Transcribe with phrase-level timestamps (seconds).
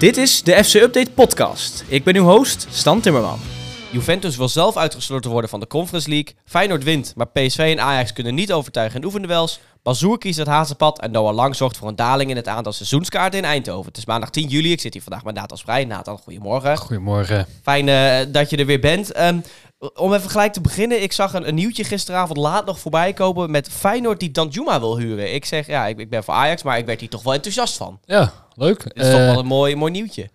[0.00, 1.84] Dit is de FC Update podcast.
[1.88, 3.38] Ik ben uw host, Stan Timmerman.
[3.90, 6.34] Juventus wil zelf uitgesloten worden van de Conference League.
[6.44, 9.60] Feyenoord wint, maar PSV en Ajax kunnen niet overtuigen in oefenduels.
[9.82, 13.38] Bazoer kiest het hazenpad en Noah Lang zorgt voor een daling in het aantal seizoenskaarten
[13.38, 13.86] in Eindhoven.
[13.86, 15.84] Het is maandag 10 juli, ik zit hier vandaag met Nathan Sprij.
[15.84, 16.76] Nathan, goedemorgen.
[16.76, 17.46] Goedemorgen.
[17.62, 19.12] Fijn eh, dat je er weer bent.
[19.12, 19.40] Ehm,
[19.94, 23.50] om even gelijk te beginnen, ik zag een, een nieuwtje gisteravond laat nog voorbij komen
[23.50, 25.34] met Feyenoord die Danjuma wil huren.
[25.34, 27.76] Ik zeg, ja, ik, ik ben voor Ajax, maar ik werd hier toch wel enthousiast
[27.76, 28.00] van.
[28.04, 28.84] Ja, leuk.
[28.84, 30.28] Het is toch Eh, wel een mooi, mooi nieuwtje.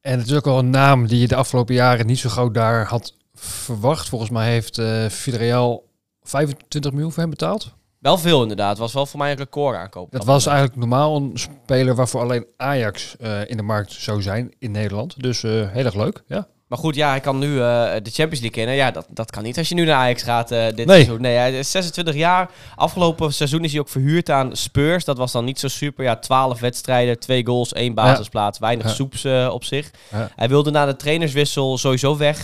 [0.00, 2.50] En het is ook wel een naam die je de afgelopen jaren niet zo gauw
[2.50, 4.08] daar had verwacht.
[4.08, 5.84] Volgens mij heeft eh Villarreal
[6.22, 7.74] 25 miljoen voor hem betaald.
[7.98, 10.10] Wel veel inderdaad, was wel voor mij een record aankoop.
[10.12, 14.54] Dat was eigenlijk normaal een speler waarvoor alleen Ajax eh, in de markt zou zijn
[14.58, 15.22] in Nederland.
[15.22, 16.46] Dus eh, heel erg leuk, ja.
[16.74, 17.60] Maar goed, ja, hij kan nu eh,
[18.02, 18.74] de Champions League kennen.
[18.74, 20.86] Ja, dat, dat kan niet als je nu naar Ajax gaat eh, dit Nee.
[20.86, 21.20] seizoen.
[21.20, 22.50] Nee, hij is 26 jaar.
[22.76, 25.04] Afgelopen seizoen is hij ook verhuurd aan Spurs.
[25.04, 26.04] Dat was dan niet zo super.
[26.04, 28.58] Ja, 12 wedstrijden, 2 goals, 1 basisplaats.
[28.58, 28.92] Weinig Ja.
[28.92, 29.90] soeps eh, op zich.
[30.12, 30.30] Ja.
[30.36, 32.42] Hij wilde na de trainerswissel sowieso weg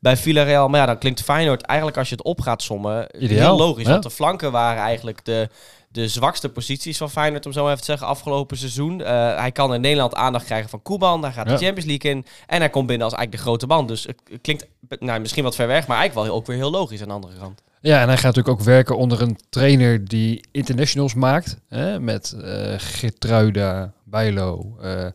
[0.00, 0.68] bij Villarreal.
[0.68, 3.86] Maar ja, dan klinkt Feyenoord eigenlijk als je het op gaat sommen Ideaal, heel logisch.
[3.86, 5.48] Want de flanken waren eigenlijk de,
[5.96, 9.02] de zwakste posities van Feyenoord, om zo even te zeggen, afgelopen seizoen.
[9.02, 11.22] Eh, hij kan in Nederland aandacht krijgen van Koeman.
[11.22, 11.52] Hij gaat Ja.
[11.56, 12.26] de Champions League in.
[12.46, 13.86] En hij komt binnen als eigenlijk de grote man.
[13.86, 14.66] Dus het klinkt
[14.98, 17.32] nou, misschien wat ver weg, maar eigenlijk wel ook weer heel logisch aan de andere
[17.38, 17.62] kant.
[17.80, 21.56] Ja, en hij gaat natuurlijk ook werken onder een trainer die internationals maakt.
[21.68, 24.76] Hè, met eh Gertruida, Bijlo.
[24.82, 25.06] eh.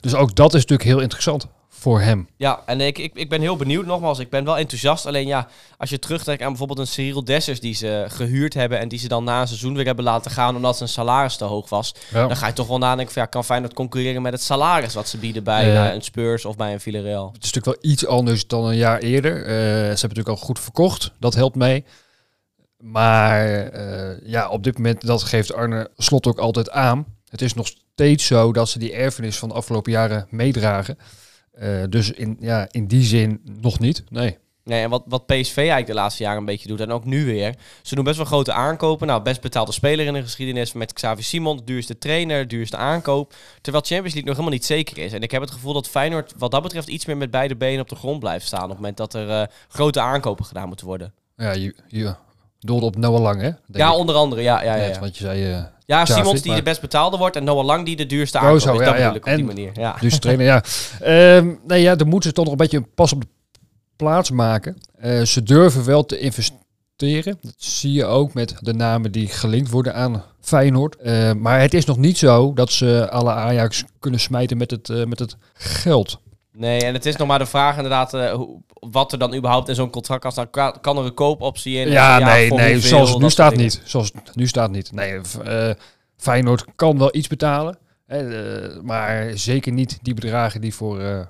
[0.00, 1.46] dus ook dat is natuurlijk heel interessant
[1.80, 2.28] voor hem.
[2.36, 4.18] Ja, en ik, ik, ik ben heel benieuwd nogmaals.
[4.18, 5.06] Ik ben wel enthousiast.
[5.06, 8.88] Alleen ja, als je terugtrekt aan bijvoorbeeld een Cyril Dessers die ze gehuurd hebben en
[8.88, 11.68] die ze dan na een seizoen weer hebben laten gaan omdat zijn salaris te hoog
[11.68, 11.94] was.
[12.12, 12.26] Ja.
[12.26, 15.08] Dan ga je toch wel nadenken van ja, kan Feyenoord concurreren met het salaris wat
[15.08, 15.72] ze bieden bij Ja.
[15.82, 17.30] nou, een Spurs of bij een Villarreal.
[17.32, 19.36] Het is natuurlijk wel iets anders dan een jaar eerder.
[19.36, 21.12] Eh, ze hebben natuurlijk al goed verkocht.
[21.18, 21.84] Dat helpt mee.
[22.78, 27.04] Maar eh, ja, op dit moment, dat geeft Arne Slot ook altijd aan.
[27.28, 30.98] Het is nog steeds zo dat ze die erfenis van de afgelopen jaren meedragen.
[31.60, 34.04] Eh, dus in, ja, in die zin nog niet.
[34.08, 34.38] Nee.
[34.64, 37.24] Nee, en wat, wat PSV eigenlijk de laatste jaren een beetje doet, en ook nu
[37.24, 37.54] weer.
[37.82, 39.06] Ze doen best wel grote aankopen.
[39.06, 41.60] Nou, best betaalde speler in de geschiedenis met Xavi Simon.
[41.64, 43.34] Duurste trainer, duurste aankoop.
[43.60, 45.12] Terwijl Champions League nog helemaal niet zeker is.
[45.12, 47.80] En ik heb het gevoel dat Feyenoord wat dat betreft iets meer met beide benen
[47.80, 48.62] op de grond blijft staan.
[48.62, 51.12] Op het moment dat er eh, grote aankopen gedaan moeten worden.
[51.36, 52.14] Ja, je, je
[52.58, 53.50] doelde op Noah Lang, hè?
[53.66, 53.96] Ja, ik.
[53.96, 54.42] onder andere.
[54.42, 54.86] Ja, ja, ja.
[54.86, 54.98] Net.
[54.98, 55.52] Want je zei...
[55.52, 55.64] eh
[55.98, 58.44] ja Simons die maar- de best betaalde wordt en Noah Lang die de duurste Oh,
[58.44, 58.86] aankoop zo, is.
[58.86, 59.70] ja, dat op die manier.
[59.74, 59.96] Ja.
[60.00, 60.62] Dus trainer, ja.
[61.00, 63.26] Ehm nee, ja, dan moeten ze toch nog een beetje een pas op de
[63.96, 64.76] plaats maken.
[64.98, 67.38] Eh, ze durven wel te investeren.
[67.40, 70.96] Dat zie je ook met de namen die gelinkt worden aan Feyenoord.
[70.96, 74.88] Eh, maar het is nog niet zo dat ze alle Ajax kunnen smijten met het,
[74.88, 76.20] eh, met het geld.
[76.52, 78.40] Nee, en het is nog maar de vraag inderdaad eh,
[78.72, 80.50] wat er dan überhaupt in zo'n contract kan staan.
[80.80, 81.88] Kan er een koopoptie in?
[81.90, 82.88] Ja, En nee, nee hoeveel?
[82.90, 83.64] zoals het nu staat dingen.
[83.64, 83.80] niet.
[83.84, 84.92] Zoals het nu staat niet.
[84.92, 85.70] Nee, eh,
[86.16, 87.78] Feyenoord kan wel iets betalen.
[88.06, 91.28] eh, maar zeker niet die bedragen die voor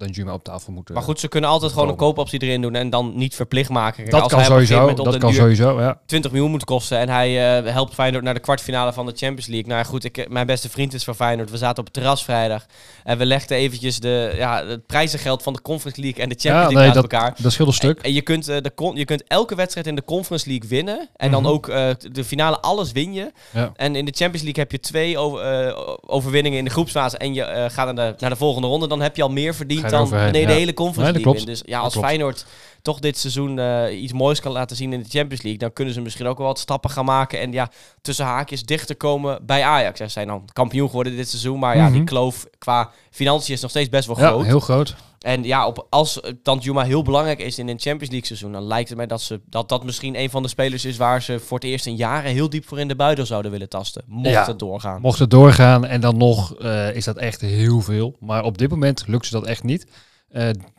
[0.00, 0.94] Danjuma op tafel moeten.
[0.94, 3.96] Maar goed, ze kunnen altijd gewoon een koopoptie erin doen en dan niet verplicht maken.
[3.96, 4.86] Kijk, dat als kan hij sowieso.
[4.88, 6.00] op Dat kan sowieso, ja.
[6.06, 9.46] 20 miljoen moet kosten en hij eh, helpt Feyenoord naar de kwartfinale van de Champions
[9.46, 9.66] League.
[9.68, 11.50] Nou ja, goed, ik, mijn beste vriend is van Feyenoord.
[11.50, 12.66] We zaten op het terras vrijdag
[13.04, 16.70] en we legden eventjes de, ja, het prijzengeld van de Conference League en de Champions
[16.72, 17.42] Ja, League nee, naast dat, elkaar.
[17.42, 17.98] dat scheelt een stuk.
[17.98, 21.08] En, en je, kunt, eh, de je kunt elke wedstrijd in de Conference League winnen.
[21.16, 21.50] En dan Mhm.
[21.52, 23.32] ook eh, de finale, alles win je.
[23.52, 23.72] Ja.
[23.76, 25.74] En in de Champions League heb je twee over,
[26.06, 27.18] overwinningen in de groepsfase.
[27.18, 28.86] En je gaat naar de, naar de volgende ronde.
[28.88, 31.46] Dan heb je al meer verdiend dan wanneer de hele Conference Nee, dat klopt.
[31.46, 31.96] Dus ja, als.
[31.96, 32.46] Feyenoord
[32.82, 35.58] toch dit seizoen eh, iets moois kan laten zien in de Champions League.
[35.60, 37.40] Dan kunnen ze misschien ook wel wat stappen gaan maken.
[37.40, 37.70] En ja,
[38.02, 39.98] tussen haakjes dichter komen bij Ajax.
[39.98, 41.58] Ze zijn dan kampioen geworden dit seizoen.
[41.58, 42.04] Maar ja, die Mhm.
[42.04, 44.44] kloof qua financiën is nog steeds best wel Ja, groot.
[44.44, 44.94] heel groot.
[45.20, 48.62] En ja, op, als eh, Danjuma heel belangrijk is in een Champions League seizoen, dan
[48.62, 51.38] lijkt het mij dat, ze, dat dat misschien een van de spelers is waar ze
[51.40, 54.02] voor het eerst in jaren heel diep voor in de buidel zouden willen tasten.
[54.06, 54.46] Mocht Ja.
[54.46, 55.00] het doorgaan.
[55.00, 58.16] Mocht het doorgaan en dan nog eh, is dat echt heel veel.
[58.20, 59.86] Maar op dit moment lukt ze dat echt niet.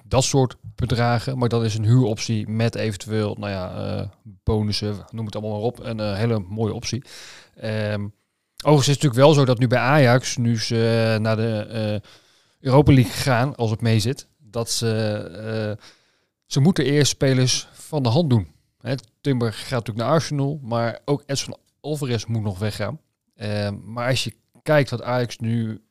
[0.07, 5.25] Dat soort bedragen, maar dan is een huuroptie met eventueel, nou ja, eh, bonussen, noem
[5.25, 5.79] het allemaal maar op.
[5.79, 7.03] Een hele mooie optie.
[7.55, 8.07] Ehm
[8.63, 11.65] overigens is het natuurlijk wel zo dat nu bij Ajax, nu ze eh, naar de
[11.69, 12.09] eh,
[12.59, 15.77] Europa League gaan, als het mee zit, dat ze,
[16.45, 18.51] ze moeten eerst spelers van de hand doen.
[18.81, 22.99] Hè, Timber gaat natuurlijk naar Arsenal, maar ook Edson Alvarez moet nog weggaan.
[23.35, 24.33] Ehm, maar als je
[24.63, 25.81] kijkt wat Ajax nu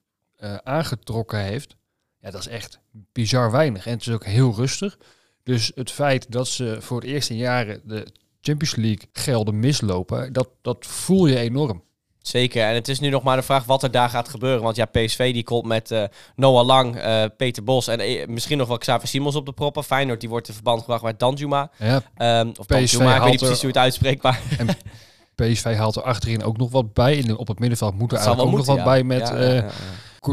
[0.62, 1.76] aangetrokken heeft,
[2.20, 3.86] ja, dat is echt bizar weinig.
[3.86, 4.98] En het is ook heel rustig.
[5.42, 8.06] Dus het feit dat ze voor het eerst in jaren de
[8.40, 11.82] Champions League gelden mislopen, dat, dat voel je enorm.
[12.22, 12.64] Zeker.
[12.64, 14.62] En het is nu nog maar de vraag wat er daar gaat gebeuren.
[14.62, 16.04] Want ja, PSV die komt met eh,
[16.36, 19.84] Noah Lang, eh, Peter Bos en eh, misschien nog wel Xavier Simons op de proppen.
[19.84, 21.70] Feyenoord die wordt in verband gebracht met Danjuma.
[21.78, 24.22] Ja, Ehm of PSV Danjuma, ik weet niet precies hoe het uitspreekt.
[24.22, 24.40] Maar
[25.46, 27.16] PSV haalt er achterin ook nog wat bij.
[27.16, 29.18] In de, op het middenveld moet er het zal eigenlijk ook nog moeten, wat bij
[29.18, 29.70] met Ja, ja, eh,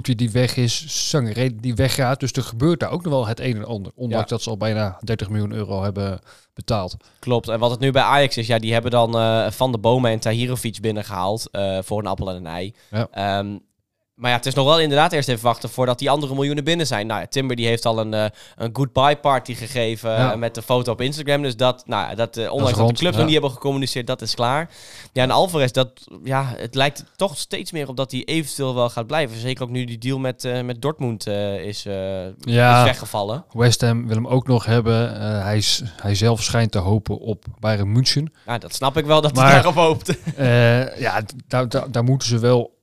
[0.03, 2.19] ja, die weg is, Sangaré die weggaat.
[2.19, 3.91] Dus er gebeurt daar ook nog wel het een en ander.
[3.95, 6.19] Ondanks dat ze al bijna 30 miljoen euro hebben
[6.53, 6.97] betaald.
[7.19, 7.47] Klopt.
[7.47, 10.11] En wat het nu bij Ajax is, ja, die hebben dan eh, Van de Bomen
[10.11, 12.73] en Tahirovic binnengehaald eh, voor een appel en een ei.
[12.91, 13.07] Ja.
[13.11, 13.57] Ehm,
[14.17, 16.87] maar ja, het is nog wel inderdaad eerst even wachten voordat die andere miljoenen binnen
[16.87, 17.07] zijn.
[17.07, 18.25] Nou ja, Timber die heeft al een, eh,
[18.55, 20.31] een goodbye party gegeven Ja.
[20.31, 21.41] eh, met de foto op Instagram.
[21.41, 23.17] Dus dat, nou ja, dat, eh, ondanks dat, de clubs ja.
[23.17, 24.69] nog niet hebben gecommuniceerd, dat is klaar.
[25.13, 25.89] Ja, en Alvarez, dat,
[26.23, 29.39] ja, het lijkt toch steeds meer op dat hij eventueel wel gaat blijven.
[29.39, 31.83] Zeker ook nu die deal met, met Dortmund is,
[32.39, 32.77] Ja.
[32.79, 33.45] is weggevallen.
[33.53, 35.21] West Ham wil hem ook nog hebben.
[35.41, 38.33] Hij, is, hij zelf schijnt te hopen op Bayern München.
[38.45, 40.13] Nou, dat snap ik wel dat hij Maar- daarop hoopt.
[40.99, 42.75] Ja, daar, daar moeten ze wel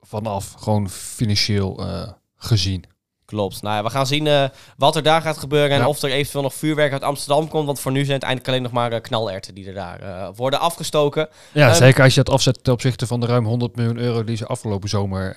[0.00, 2.84] vanaf, gewoon financieel eh, gezien.
[3.30, 3.62] Klopt.
[3.62, 4.44] Nou ja, we gaan zien eh,
[4.76, 5.88] wat er daar gaat gebeuren en Ja.
[5.88, 7.66] of er eventueel nog vuurwerk uit Amsterdam komt.
[7.66, 10.28] Want voor nu zijn het eindelijk alleen nog maar eh, knalerten die er daar eh,
[10.36, 11.28] worden afgestoken.
[11.52, 14.24] Ja, Ehm, zeker als je dat afzet ten opzichte van de ruim 100 miljoen euro
[14.24, 15.34] die ze afgelopen zomer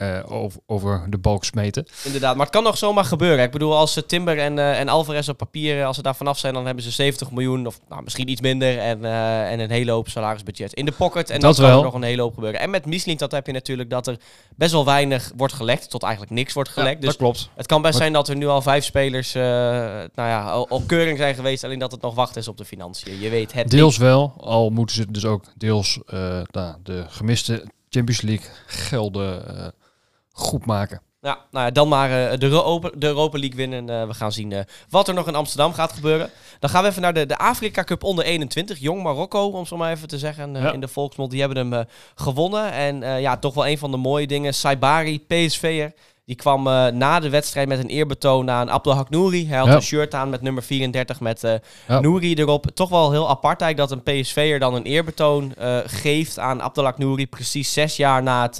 [0.67, 1.85] over, de balk smeten.
[2.03, 3.43] Inderdaad, maar het kan nog zomaar gebeuren.
[3.45, 6.53] Ik bedoel, als eh, Timber en, en Alvarez op papier, als ze daar vanaf zijn,
[6.53, 9.05] dan hebben ze 70 miljoen of nou, misschien iets minder en,
[9.49, 11.29] en een hele hoop salarisbudget in de pocket.
[11.29, 11.77] En Dat dan kan wel.
[11.77, 12.59] er nog een hele hoop gebeuren.
[12.59, 14.17] En met Mislint, dat heb je natuurlijk dat er
[14.55, 17.01] best wel weinig wordt gelekt, tot eigenlijk niks wordt gelekt.
[17.01, 17.49] dus dat klopt.
[17.55, 19.41] het kan best zijn dat er nu al vijf spelers eh,
[20.13, 22.65] nou ja, al- op keuring zijn geweest, alleen dat het nog wacht is op de
[22.65, 23.19] financiën.
[23.19, 27.65] Je weet het Deels wel, al moeten ze dus ook deels eh, nou, de gemiste
[27.89, 29.67] Champions League gelden eh,
[30.31, 31.01] goed maken.
[31.21, 32.09] Ja, nou ja, dan maar
[32.39, 33.89] de, Europa, de Europa League winnen.
[33.89, 36.29] Eh, we gaan zien wat er nog in Amsterdam gaat gebeuren.
[36.59, 38.79] Dan gaan we even naar de, de Afrika Cup onder 21.
[38.79, 40.71] Jong Marokko, om zo maar even te zeggen, Ja.
[40.71, 41.31] in de volksmond.
[41.31, 42.71] Die hebben hem gewonnen.
[42.71, 44.53] En ja, toch wel een van de mooie dingen.
[44.53, 45.93] Saibari, PSV'er.
[46.25, 49.47] Die kwam eh, na de wedstrijd met een eerbetoon aan Abdelhak Nouri.
[49.47, 49.73] Hij had Ja.
[49.75, 51.41] een shirt aan met nummer 34 met
[51.87, 51.99] Ja.
[51.99, 52.65] Nouri erop.
[52.73, 56.97] Toch wel heel apart eigenlijk dat een PSV'er dan een eerbetoon eh, geeft aan Abdelhak
[56.97, 57.27] Nouri.
[57.27, 58.57] Precies zes jaar na, het,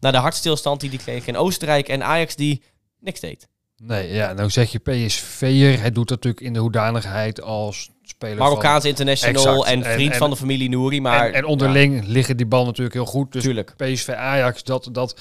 [0.00, 1.88] na de hartstilstand die hij kreeg in Oostenrijk.
[1.88, 2.62] En Ajax die
[3.00, 3.48] niks deed.
[3.76, 5.80] Nee, ja, nou zeg je PSV'er.
[5.80, 9.66] Hij doet dat natuurlijk in de hoedanigheid als speler Marokkaanse international Exact.
[9.70, 10.94] en En- vriend en- van de familie Nouri.
[10.96, 11.02] van...
[11.02, 13.32] Maar, en, en onderling liggen die bal natuurlijk heel goed.
[13.32, 13.74] Dus Tuurlijk.
[13.76, 15.20] PSV Ajax, dat, dat,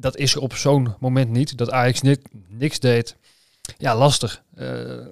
[0.00, 1.56] dat is op zo'n moment niet.
[1.58, 2.16] Dat Ajax ni-
[2.48, 3.16] niks deed.
[3.78, 4.42] Ja, lastig.
[4.54, 5.06] Eh,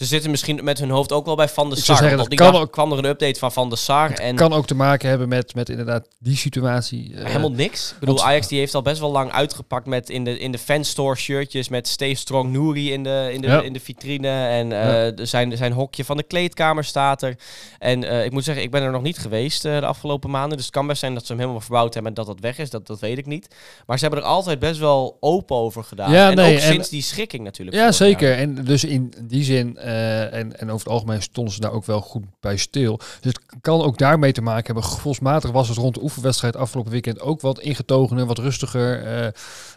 [0.00, 2.08] Ze zitten misschien met hun hoofd ook wel bij Van der Ik zou Sar.
[2.08, 4.10] zeggen, want die kan ook- kwam er een update van Van der Sar.
[4.10, 7.14] En kan ook te maken hebben met, met inderdaad die situatie.
[7.14, 7.90] Eh, helemaal niks.
[7.92, 10.58] Ik bedoel, Ajax die heeft al best wel lang uitgepakt met in de, in de
[10.58, 13.60] fanstore shirtjes met Stay Strong Nouri in de, in de, Ja.
[13.62, 14.28] in de vitrine.
[14.28, 15.12] En eh, Ja.
[15.16, 17.36] er zijn, zijn hokje van de kleedkamer staat er.
[17.78, 20.56] En eh, ik moet zeggen, ik ben er nog niet geweest de afgelopen maanden.
[20.56, 22.58] Dus het kan best zijn dat ze hem helemaal verbouwd hebben en dat dat weg
[22.58, 22.70] is.
[22.70, 23.54] Dat, dat weet ik niet.
[23.86, 26.12] Maar ze hebben er altijd best wel open over gedaan.
[26.12, 27.76] Ja, en nee, ook en- sinds die schikking natuurlijk.
[27.76, 27.94] Ja, jaar.
[27.94, 28.32] zeker.
[28.36, 31.84] En dus in die zin, eh, en, en over het algemeen stonden ze daar ook
[31.84, 32.96] wel goed bij stil.
[32.96, 34.84] Dus het kan ook daarmee te maken hebben.
[34.84, 39.02] Gevoelsmatig was het rond de oefenwedstrijd afgelopen weekend ook wat ingetogener, wat rustiger.
[39.04, 39.28] eh,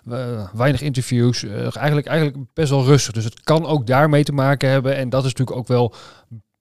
[0.03, 1.43] we- weinig interviews.
[1.43, 3.13] eh, eigenlijk, eigenlijk best wel rustig.
[3.13, 4.95] Dus het kan ook daarmee te maken hebben.
[4.95, 5.93] En dat is natuurlijk ook wel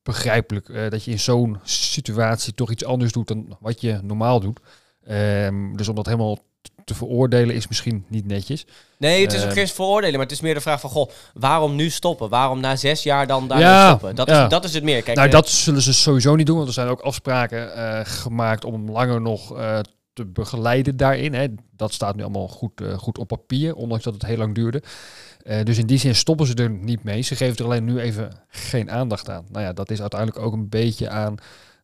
[0.02, 0.90] begrijpelijk.
[0.90, 4.60] dat je in zo'n situatie toch iets anders doet dan wat je normaal doet.
[5.04, 6.38] Ehm, dus om dat helemaal
[6.84, 8.66] te veroordelen is misschien niet netjes.
[8.98, 9.54] Nee, het is ook Ehm.
[9.54, 12.28] geen veroordelen, maar het is meer de vraag van, goh, waarom nu stoppen?
[12.28, 14.14] Waarom na zes jaar dan daar Ja, stoppen?
[14.14, 14.42] Dat, ja.
[14.44, 15.02] is, dat is het meer.
[15.02, 18.00] Kijk, nou, eh, dat zullen ze sowieso niet doen, want er zijn ook afspraken eh,
[18.04, 19.78] gemaakt om hem langer nog eh,
[20.12, 21.34] te begeleiden daarin.
[21.34, 21.46] Hè.
[21.76, 24.82] Dat staat nu allemaal goed, goed op papier, ondanks dat het heel lang duurde.
[25.64, 27.22] Dus in die zin stoppen ze er niet mee.
[27.22, 29.44] Ze geven er alleen nu even geen aandacht aan.
[29.50, 31.34] Nou ja, dat is uiteindelijk ook een beetje aan,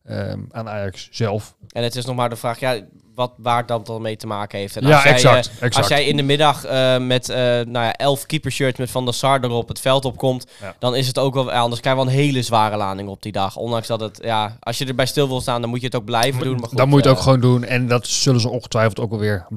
[0.09, 1.55] ehm, aan Ajax zelf.
[1.71, 2.79] En het is nog maar de vraag, ja,
[3.15, 4.75] wat, waar dat dan mee te maken heeft.
[4.77, 5.75] En ja, als jij, exact, eh, exact.
[5.75, 9.13] Als jij in de middag eh, met eh nou ja, elf keepershirts met Van der
[9.13, 10.75] Sar erop het veld opkomt, Ja.
[10.79, 13.21] dan is het ook wel, ja, anders krijg je wel een hele zware lading op
[13.21, 13.55] die dag.
[13.55, 16.05] Ondanks dat het, ja, als je erbij stil wil staan, dan moet je het ook
[16.05, 16.59] blijven doen.
[16.59, 17.63] Maar goed, dan moet je het ook gewoon doen.
[17.63, 19.47] En dat zullen ze ongetwijfeld ook wel weer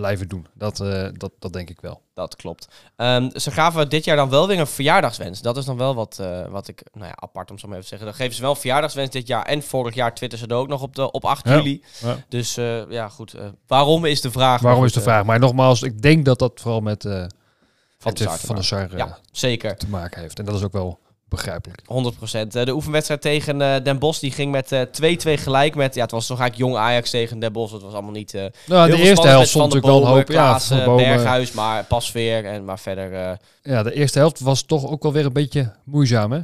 [0.00, 0.46] blijven doen.
[0.54, 2.00] Dat, eh, dat, dat denk ik wel.
[2.14, 2.68] Dat klopt.
[2.96, 5.42] Ehm, ze gaven dit jaar dan wel weer een verjaardagswens.
[5.42, 7.88] Dat is dan wel wat, eh, wat ik, nou ja, apart om zo maar even
[7.88, 8.06] te zeggen.
[8.08, 9.44] Dan geven ze wel een verjaardagswens dit jaar.
[9.46, 11.54] En vorig jaar twitteren ze er ook nog op, de, op 8 Ja.
[11.56, 11.82] juli.
[12.00, 12.16] Ja.
[12.28, 13.34] Dus eh, ja, goed.
[13.66, 14.60] waarom is de vraag?
[14.60, 15.24] Waarom is de vraag?
[15.24, 18.66] Maar nogmaals, ik denk dat dat vooral met Van de de Sar te Van der
[18.70, 18.88] maken.
[18.90, 19.76] Sar eh, Ja, zeker.
[19.76, 20.38] te maken heeft.
[20.38, 20.98] En dat is ook wel
[21.30, 21.80] begrijpelijk.
[21.82, 21.86] 100%.
[22.56, 24.80] Eh, de oefenwedstrijd tegen eh, Den Bosch die ging met eh,
[25.36, 25.94] 2-2 gelijk met...
[25.94, 27.72] Ja, het was toch eigenlijk jong Ajax tegen Den Bosch.
[27.72, 28.34] Het was allemaal niet...
[28.34, 30.28] eh Nou, heel de eerste helft stond natuurlijk wel een hoop.
[30.30, 30.96] Ja, Bomen.
[30.96, 32.44] Berghuis, maar Pasveer.
[32.44, 33.12] En, maar verder...
[33.12, 33.32] eh,
[33.62, 36.40] Ja, de eerste helft was toch ook wel weer een beetje moeizaam, hè?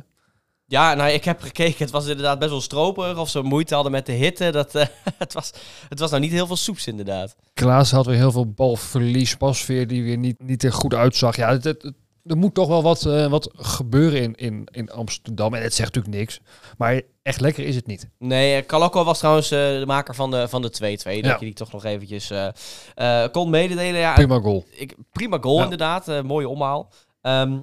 [0.68, 1.78] Ja, nou, ik heb gekeken.
[1.78, 3.18] Het was inderdaad best wel stroperig.
[3.18, 4.50] Of ze moeite hadden met de hitte.
[4.50, 4.86] Dat, eh,
[5.18, 5.52] het, was,
[5.88, 7.36] het was nou niet heel veel soeps, inderdaad.
[7.54, 11.36] Klaas had weer heel veel balverlies, pasveer die weer niet, niet er goed uitzag.
[11.36, 11.92] Ja, het, het
[12.26, 15.54] er moet toch wel wat, eh, wat gebeuren in, in, in Amsterdam.
[15.54, 16.40] En het zegt natuurlijk niks.
[16.78, 18.08] Maar echt lekker is het niet.
[18.18, 20.72] Nee, eh, Kaloko was trouwens eh, de maker van de, van de 2-2.
[20.80, 21.32] Dat Ja.
[21.38, 22.48] je die toch nog eventjes eh,
[22.94, 24.00] eh, kon mededelen.
[24.00, 24.64] Ja, Prima goal.
[24.70, 25.62] ik, prima goal Ja.
[25.62, 26.08] inderdaad.
[26.08, 26.90] eh, mooie omhaal.
[27.22, 27.58] Ehm,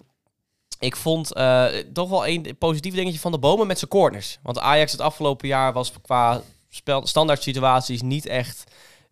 [0.79, 4.39] ik vond eh, toch wel een positief dingetje van de bomen met zijn corners.
[4.43, 8.63] Want Ajax het afgelopen jaar was qua spel, standaard situaties niet echt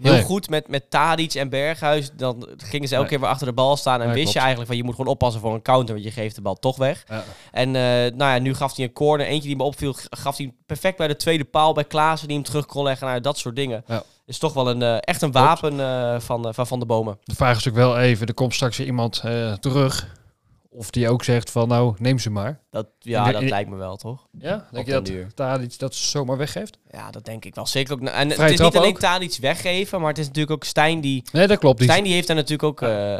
[0.01, 0.23] heel Nee.
[0.23, 2.11] goed met, met Tadic en Berghuis.
[2.15, 3.09] Dan gingen ze elke Nee.
[3.09, 4.01] keer weer achter de bal staan.
[4.01, 5.93] En Nee, wist je eigenlijk van je moet gewoon oppassen voor een counter.
[5.95, 7.03] Want je geeft de bal toch weg.
[7.07, 7.23] Ja.
[7.51, 7.81] En eh,
[8.17, 9.25] nou ja, nu gaf hij een corner.
[9.27, 12.27] Eentje die me opviel, gaf hij perfect bij de tweede paal bij Klaassen.
[12.27, 13.07] Die hem terug kon leggen.
[13.07, 13.83] Nou, dat soort dingen.
[13.87, 14.03] Ja.
[14.25, 17.17] Is toch wel een, eh, echt een wapen eh, van, van Van de Bomen.
[17.23, 19.23] De vraag is natuurlijk wel even, er komt straks weer iemand
[19.59, 20.19] terug.
[20.73, 22.59] Of die ook zegt van nou, neem ze maar.
[22.69, 24.27] Dat, ja, de- dat in- lijkt me wel, toch?
[24.39, 25.35] Ja, denk je dat.
[25.35, 26.77] Tadic dat zomaar weggeeft?
[26.91, 27.65] Ja, dat denk ik wel.
[27.65, 28.01] Zeker ook.
[28.01, 28.93] En het is niet alleen?
[28.93, 31.23] Tadic weggeven, maar het is natuurlijk ook Stijn die...
[31.31, 31.83] Nee, dat klopt.
[31.83, 33.13] Stijn die heeft daar natuurlijk ook eh,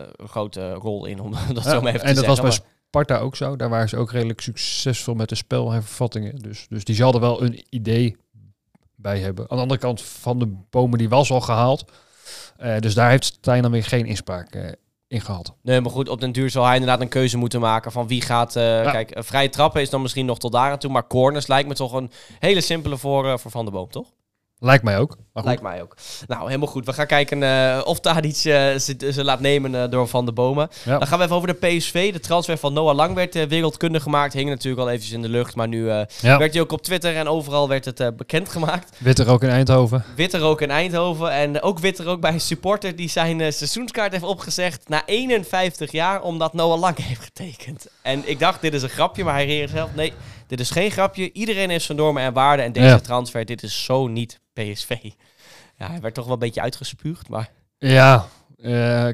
[0.00, 2.40] eh, een grote rol in, om dat Ja, zo maar even en te dat was
[2.40, 3.56] bij Sparta ook zo.
[3.56, 6.36] Daar waren ze ook redelijk succesvol met de spelhervattingen.
[6.36, 8.16] Dus, dus die zal er wel een idee
[8.94, 9.50] bij hebben.
[9.50, 11.84] Aan de andere kant van de bomen, die was al gehaald.
[12.56, 14.72] Eh, dus daar heeft Stijn dan weer geen inspraak eh,
[15.12, 15.54] in gehad.
[15.62, 18.20] Nee, maar goed, op den duur zal hij inderdaad een keuze moeten maken van wie
[18.22, 18.56] gaat...
[18.56, 21.46] eh, Kijk, eh, vrije trappen is dan misschien nog tot daar aan toe, maar corners
[21.46, 24.08] lijkt me toch een hele simpele voor, eh, voor Van der Boom, toch?
[24.64, 25.16] Lijkt mij ook.
[25.32, 25.96] Lijkt mij ook.
[26.26, 26.86] Nou, helemaal goed.
[26.86, 30.34] We gaan kijken eh, of Tadic eh, ze, ze laat nemen eh, door Van der
[30.34, 30.68] Bomen.
[30.84, 30.98] Ja.
[30.98, 32.12] Dan gaan we even over de PSV.
[32.12, 34.32] De transfer van Noah Lang werd wereldkundig gemaakt.
[34.32, 36.06] Hing natuurlijk al eventjes in de lucht, maar nu ja.
[36.20, 38.96] werd hij ook op Twitter en overal werd het bekendgemaakt.
[38.98, 40.04] Witter ook in Eindhoven.
[40.16, 45.02] Witterook in Eindhoven en ook Witterook bij een supporter die zijn seizoenskaart heeft opgezegd na
[45.06, 47.86] 51 jaar omdat Noah Lang heeft getekend.
[48.02, 50.12] En ik dacht, dit is een grapje, maar hij reageerde zelf, nee,
[50.46, 51.32] dit is geen grapje.
[51.32, 52.98] Iedereen heeft zijn normen en waarden en deze Ja.
[52.98, 54.96] transfer, dit is zo niet PSV.
[55.78, 59.08] Ja, hij werd toch wel een beetje uitgespuugd, maar Ja, eh,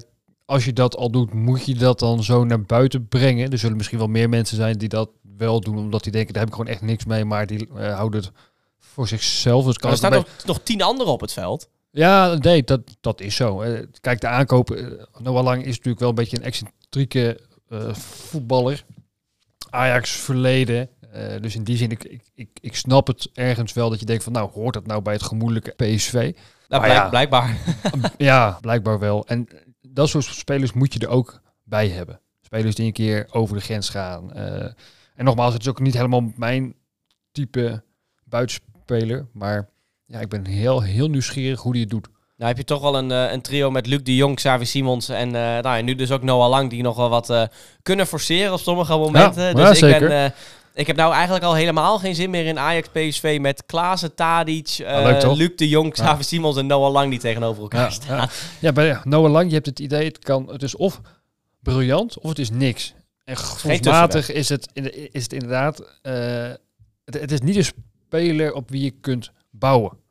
[0.44, 3.50] als je dat al doet, moet je dat dan zo naar buiten brengen.
[3.52, 6.42] Er zullen misschien wel meer mensen zijn die dat wel doen, omdat die denken, daar
[6.42, 8.30] heb ik gewoon echt niks mee, maar die eh, houden het
[8.78, 9.64] voor zichzelf.
[9.64, 11.68] Dus kan er staan nog, nog tien anderen op het veld.
[11.90, 13.60] Ja, nee, dat, dat is zo.
[13.60, 14.68] Eh, kijk, de aankoop,
[15.18, 17.40] Noah Lang is natuurlijk wel een beetje een excentrieke
[17.92, 18.84] voetballer.
[19.70, 20.88] Ajax verleden.
[21.12, 24.06] Eh, dus in die zin, ik, ik, ik, ik snap het ergens wel dat je
[24.06, 26.12] denkt van, nou, hoort dat nou bij het gemoedelijke PSV?
[26.68, 27.08] Nou, blijk- ja.
[27.08, 27.56] blijkbaar.
[28.18, 29.26] ja, blijkbaar wel.
[29.26, 29.48] En
[29.80, 32.20] dat soort spelers moet je er ook bij hebben.
[32.40, 34.32] Spelers die een keer over de grens gaan.
[34.32, 34.72] Eh,
[35.14, 36.74] en nogmaals, het is ook niet helemaal mijn
[37.32, 37.84] type
[38.24, 39.26] buitenspeler.
[39.32, 39.68] Maar
[40.04, 42.08] ja, ik ben heel, heel nieuwsgierig hoe die het doet.
[42.38, 45.08] Nou heb je toch wel een, eh, een trio met Luc de Jong, Xavi Simons
[45.08, 47.42] en eh, nou, nu dus ook Noah Lang die nog wel wat eh,
[47.82, 49.42] kunnen forceren op sommige momenten.
[49.42, 50.08] Ja, dus ja, ik, zeker.
[50.08, 50.34] Ben,
[50.74, 54.68] ik heb nou eigenlijk al helemaal geen zin meer in Ajax PSV met Klaassen, Tadic,
[54.68, 55.32] Ja?
[55.32, 55.92] Luc de Jong.
[55.92, 58.28] Xavi Simons en Noah Lang die tegenover elkaar staan.
[58.60, 58.72] ja.
[58.72, 61.00] bij Noah Lang, je hebt het idee, het, kan, het is of
[61.62, 62.94] briljant of het is niks.
[63.24, 64.68] En gevoelsmatig is het,
[65.12, 65.82] is het inderdaad...
[67.04, 67.72] het, het is niet een
[68.06, 70.06] speler op wie je kunt bouwen.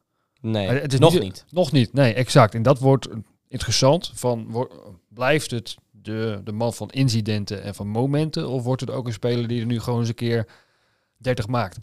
[0.51, 1.45] Nee, het is nog niet- niet.
[1.49, 2.53] Nog niet, nee, exact.
[2.55, 3.07] En dat wordt
[3.47, 4.11] interessant.
[4.13, 8.49] Van, wo- blijft het de, de man van incidenten en van momenten?
[8.49, 10.47] Of wordt het ook een speler die er nu gewoon eens een keer
[11.17, 11.77] 30 maakt?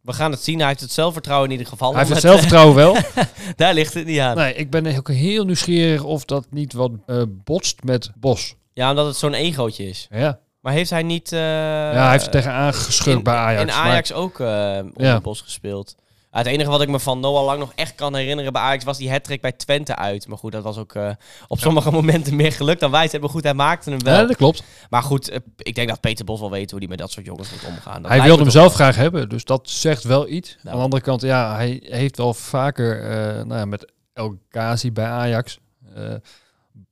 [0.00, 0.58] We gaan het zien.
[0.58, 1.88] Hij heeft het zelfvertrouwen in ieder geval.
[1.90, 2.96] Hij heeft het zelfvertrouwen wel.
[3.56, 4.36] Daar ligt het niet aan.
[4.36, 8.54] Nee, ik ben ook heel nieuwsgierig of dat niet wat eh, botst met Bos.
[8.72, 10.06] Ja, omdat het zo'n egootje is.
[10.10, 11.32] Ja, Maar heeft hij niet...
[11.32, 13.60] eh, ja hij heeft er tegenaan geschurkt in, bij Ajax.
[13.60, 15.20] In maar- Ajax ook eh op Ja.
[15.20, 15.94] bos gespeeld.
[16.30, 18.98] Het enige wat ik me van Noah Lang nog echt kan herinneren bij Ajax was
[18.98, 20.28] die hat bij Twente uit.
[20.28, 21.10] Maar goed, dat was ook eh,
[21.48, 23.18] op sommige momenten meer geluk dan wijs.
[23.18, 24.14] Maar goed, hij maakte hem wel.
[24.20, 24.62] ja, dat klopt.
[24.90, 27.26] Maar goed, eh, ik denk dat Peter Bos wel weet hoe hij met dat soort
[27.26, 28.02] jongens moet omgaan.
[28.02, 28.74] Dat hij wilde hem zelf wel.
[28.74, 30.56] graag hebben, dus dat zegt wel iets.
[30.56, 30.68] Nou.
[30.68, 34.92] Aan de andere kant, ja, hij heeft wel vaker eh, nou ja, met El Ghazi
[34.92, 35.58] bij Ajax.
[35.94, 36.14] eh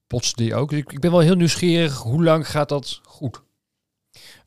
[0.06, 0.70] botst die ook.
[0.70, 3.42] Dus ik, ik ben wel heel nieuwsgierig, hoe lang gaat dat goed?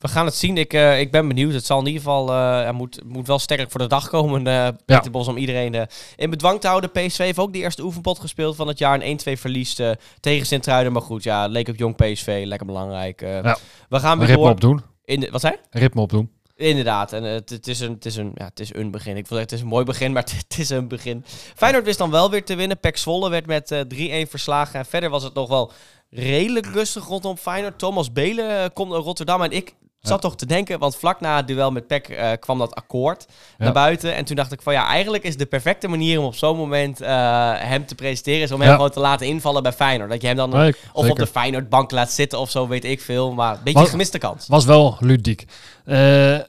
[0.01, 0.58] We gaan het zien.
[0.58, 1.53] Ik, eh, ik ben benieuwd.
[1.53, 4.48] Het zal in ieder geval hij moet, moet wel sterk voor de dag komen.
[4.48, 6.91] eh Peter Bos om iedereen in bedwang te houden.
[6.91, 9.01] PSV heeft ook die eerste oefenpot gespeeld van het jaar.
[9.01, 9.81] Een 1-2 verliest
[10.20, 10.93] tegen Sint-Truiden.
[10.93, 12.43] Maar goed, ja, leek op jong PSV.
[12.46, 13.22] Lekker belangrijk.
[13.22, 13.58] Ja.
[13.89, 14.51] We gaan weer Ritme door.
[14.51, 14.81] opdoen.
[15.05, 15.55] In de, wat zei?
[15.70, 16.31] Ritme opdoen.
[16.55, 19.17] Inderdaad, en het, het, is een, het, is een, ja, het is een begin.
[19.17, 21.24] Ik wil zeggen, het is een mooi begin, maar het, is een begin.
[21.55, 22.79] Feyenoord wist dan wel weer te winnen.
[22.79, 24.79] Pek Zwolle werd met eh 3-1 verslagen.
[24.79, 25.72] En verder was het nog wel
[26.10, 27.79] redelijk rustig rondom Feyenoord.
[27.79, 29.41] Thomas Belen komt naar Rotterdam.
[29.41, 32.58] En ik zat toch te denken, want vlak na het duel met Pek eh, kwam
[32.58, 33.25] dat akkoord
[33.58, 34.15] naar buiten.
[34.15, 37.01] En toen dacht ik van ja, eigenlijk is de perfecte manier om op zo'n moment
[37.01, 37.10] eh,
[37.58, 38.41] hem te presenteren...
[38.41, 40.10] is om hem gewoon te laten invallen bij Feyenoord.
[40.10, 41.10] Dat je hem dan Nee, of zeker.
[41.12, 43.34] op de Feyenoordbank laat zitten of zo, weet ik veel.
[43.34, 44.48] Maar een beetje gemiste kans.
[44.48, 45.46] Was wel ludiek.
[45.86, 46.39] Eh,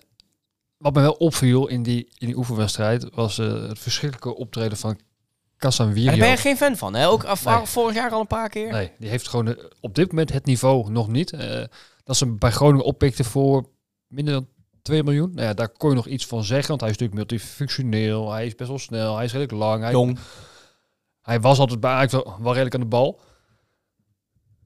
[0.76, 4.98] wat me wel opviel in die, in die oefenwedstrijd was het verschrikkelijke optreden van En
[5.68, 6.10] Casanvirio.
[6.10, 7.08] daar ben je geen fan van, hè?
[7.08, 7.56] Ook af, Nee.
[7.64, 8.72] vorig jaar al een paar keer.
[8.72, 11.32] Nee, die heeft gewoon op dit moment het niveau nog niet.
[12.04, 13.68] Dat ze hem bij Groningen oppikten voor
[14.06, 14.48] minder dan
[14.82, 15.30] 2 miljoen.
[15.34, 18.32] Nou ja, daar kon je nog iets van zeggen, want hij is natuurlijk multifunctioneel.
[18.32, 19.82] Hij is best wel snel, hij is redelijk lang.
[19.82, 20.18] Hij, Jong.
[21.22, 23.20] hij was altijd bij Ajax wel, wel redelijk aan de bal.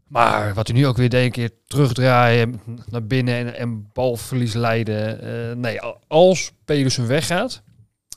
[0.08, 4.54] Maar wat hij nu ook weer deed, een keer terugdraaien naar binnen en, en balverlies
[4.54, 5.20] leiden.
[5.20, 7.62] Eh, nee, als Pedersen weggaat,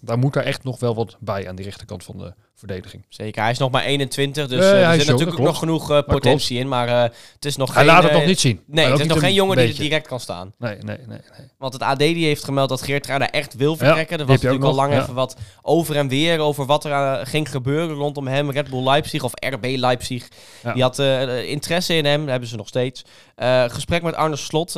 [0.01, 3.05] dan moet daar echt nog wel wat bij aan die rechterkant van de verdediging.
[3.09, 5.91] Zeker, hij is nog maar 21, dus eh, er hij zit natuurlijk ook nog genoeg
[5.91, 6.67] eh, potentie in.
[6.67, 7.01] Maar eh,
[7.33, 7.93] het is nog Hij geen...
[7.93, 8.61] laat het nog niet zien.
[8.65, 10.53] Nee, het is nog geen een jongen die er direct kan staan.
[10.57, 11.07] Nee, nee, nee.
[11.07, 11.47] nee.
[11.57, 14.19] Want het AD die heeft gemeld dat Geert Ruida echt wil vertrekken.
[14.19, 15.01] er was natuurlijk al nog, lang ja.
[15.01, 18.51] even wat over en weer over wat er ging gebeuren rondom hem.
[18.51, 20.27] Red Bull Leipzig of RB Leipzig.
[20.63, 20.73] Ja.
[20.73, 20.99] Die had
[21.45, 23.03] interesse in hem, dat hebben ze nog steeds.
[23.67, 24.73] Gesprek met Arne Slot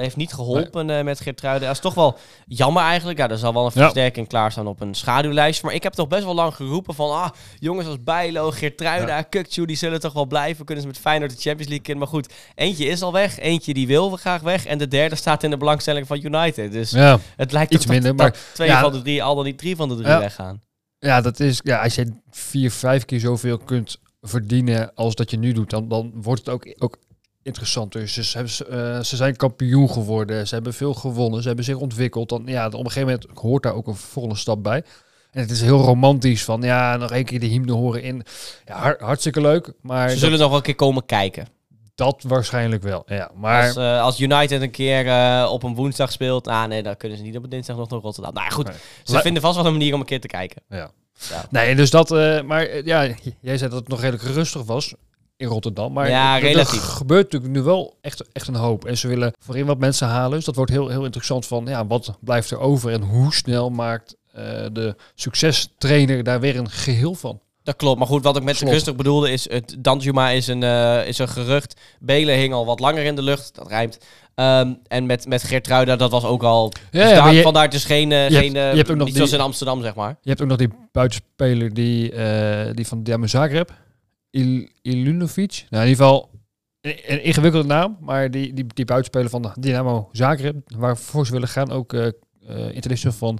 [0.00, 1.66] heeft niet geholpen eh, met Geert Ruida.
[1.66, 3.18] Dat is toch wel jammer eigenlijk.
[3.18, 5.62] Ja, er zal wel een versterking klaarstaan op een schaduwlijst.
[5.62, 7.10] Maar ik heb toch best wel lang geroepen van...
[7.10, 9.22] Ah, jongens als Bijlo, Geert Ruida, Ja.
[9.36, 10.64] Kukçu, die zullen toch wel blijven.
[10.64, 11.98] Kunnen ze met Feyenoord de Champions League in.
[11.98, 13.38] Maar goed, eentje is al weg.
[13.38, 14.66] Eentje die wil graag weg.
[14.66, 16.72] En de derde staat in de belangstelling van United.
[16.72, 18.80] Dus Ja, het lijkt Iets dat- minder, dat, maar- twee ja.
[18.80, 20.60] van de drie, al dan niet drie van de drie weggaan.
[20.98, 25.36] ja, dat is, ja, als je vier, vijf keer zoveel kunt verdienen als dat je
[25.38, 26.96] nu doet, dan, dan wordt het ook, ook
[27.42, 27.92] interessant.
[27.92, 31.76] Dus ze, hebben, eh, ze zijn kampioen geworden, ze hebben veel gewonnen, ze hebben zich
[31.76, 32.28] ontwikkeld.
[32.28, 34.84] Dan, ja, op een gegeven moment hoort daar ook een volgende stap bij.
[35.30, 38.22] En het is heel romantisch van, ja, nog één keer de hymne horen in.
[38.64, 41.46] Ja, har- hartstikke leuk, maar Ze dat, zullen nog wel een keer komen kijken.
[41.94, 43.02] dat waarschijnlijk wel.
[43.06, 46.82] Ja, maar Als, eh, als United een keer eh, op een woensdag speelt, ah nee,
[46.82, 48.32] dan kunnen ze niet op een dinsdag nog naar Rotterdam.
[48.34, 48.76] Nou ja, goed, Nee.
[49.04, 50.62] ze Le- vinden vast wel een manier om een keer te kijken.
[50.68, 50.90] Ja.
[51.30, 51.44] Ja.
[51.50, 53.06] Nee, dus dat, eh, maar ja,
[53.40, 54.94] jij zei dat het nog redelijk rustig was
[55.36, 55.92] in Rotterdam.
[55.92, 56.82] Maar Ja, er- er relatief.
[56.82, 58.84] gebeurt natuurlijk nu wel echt, echt een hoop.
[58.84, 60.36] En ze willen voorin wat mensen halen.
[60.36, 63.70] Dus dat wordt heel, heel interessant van, ja, wat blijft er over en hoe snel
[63.70, 64.16] maakt
[64.72, 67.40] de succestrainer daar weer een geheel van?
[67.62, 68.70] Dat klopt, maar goed, wat ik met Slot.
[68.72, 71.80] rustig bedoelde is, het Danjuma is een, eh, is een gerucht.
[72.00, 73.98] Belen hing al wat langer in de lucht, dat rijmt.
[74.34, 76.72] Ehm, en met, met Geertruida, dat was ook al...
[76.90, 78.76] Ja, dus ja, daar, je, vandaar het is geen, eh, je geen hebt- eh, je
[78.76, 80.16] hebt ook nog niet die- zoals in Amsterdam, zeg maar.
[80.22, 83.70] je hebt ook nog die buitenspeler die, eh, die van Dynamo Zagreb,
[84.30, 85.66] Il, Ilunovic.
[85.70, 86.30] Nou, in ieder geval
[86.80, 91.48] een, een ingewikkelde naam, maar die, die, die buitenspeler van Dynamo Zagreb, waarvoor ze willen
[91.48, 92.06] gaan, ook eh
[92.48, 93.38] eh, international van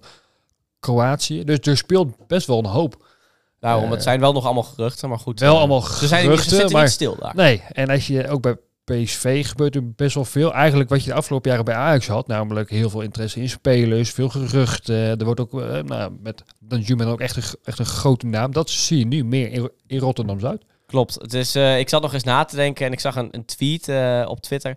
[0.81, 1.45] Kroatië.
[1.45, 3.09] Dus er speelt best wel een hoop.
[3.61, 5.41] Daarom, Eh, het zijn wel nog allemaal geruchten, maar goed.
[5.41, 7.35] Wel eh, allemaal Ze, zijn ze geruchten, zitten maar niet stil daar.
[7.35, 7.63] nee.
[7.73, 10.55] En als je ook bij PSV gebeurt er best wel veel.
[10.55, 14.11] Eigenlijk wat je de afgelopen jaren bij Ajax had, namelijk heel veel interesse in spelers,
[14.11, 14.97] veel geruchten.
[15.19, 18.53] Er wordt ook eh, nou, met Danjuma ook echt een, echt een grote naam.
[18.53, 20.63] Dat zie je nu meer in, in Rotterdam Zuid.
[20.87, 21.15] Klopt.
[21.15, 23.45] Het is, eh, ik zat nog eens na te denken en ik zag een, een
[23.45, 23.89] tweet
[24.27, 24.77] op Twitter.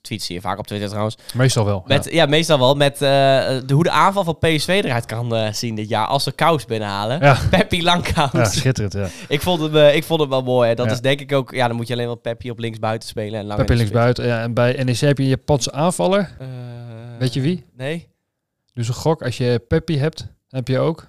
[0.00, 1.16] Tweets zie je vaak op Twitter trouwens.
[1.34, 1.82] Meestal wel.
[1.86, 2.26] Met, ja.
[2.26, 2.74] meestal wel.
[2.74, 6.06] Met eh, de, hoe de aanval van PSV eruit kan eh, zien dit jaar.
[6.06, 7.20] Als ze Kous binnenhalen.
[7.20, 7.38] Ja.
[7.50, 8.32] Peppi Langkous.
[8.32, 8.92] Ja, schitterend.
[8.92, 9.08] Ja.
[9.34, 10.68] ik, vond hem, eh, ik vond hem wel mooi.
[10.68, 10.74] Hè.
[10.74, 10.92] Dat Ja.
[10.92, 11.54] is denk ik ook...
[11.54, 13.40] Ja, dan moet je alleen wel Peppi op links buiten spelen.
[13.40, 14.26] En lang Peppi in de links buiten.
[14.26, 16.36] Ja, en bij NEC heb je een Japanse aanvaller.
[17.18, 17.64] Weet je wie?
[17.76, 18.08] Nee.
[18.72, 19.22] Dus een gok.
[19.22, 21.06] Als je Peppi hebt, heb je ook.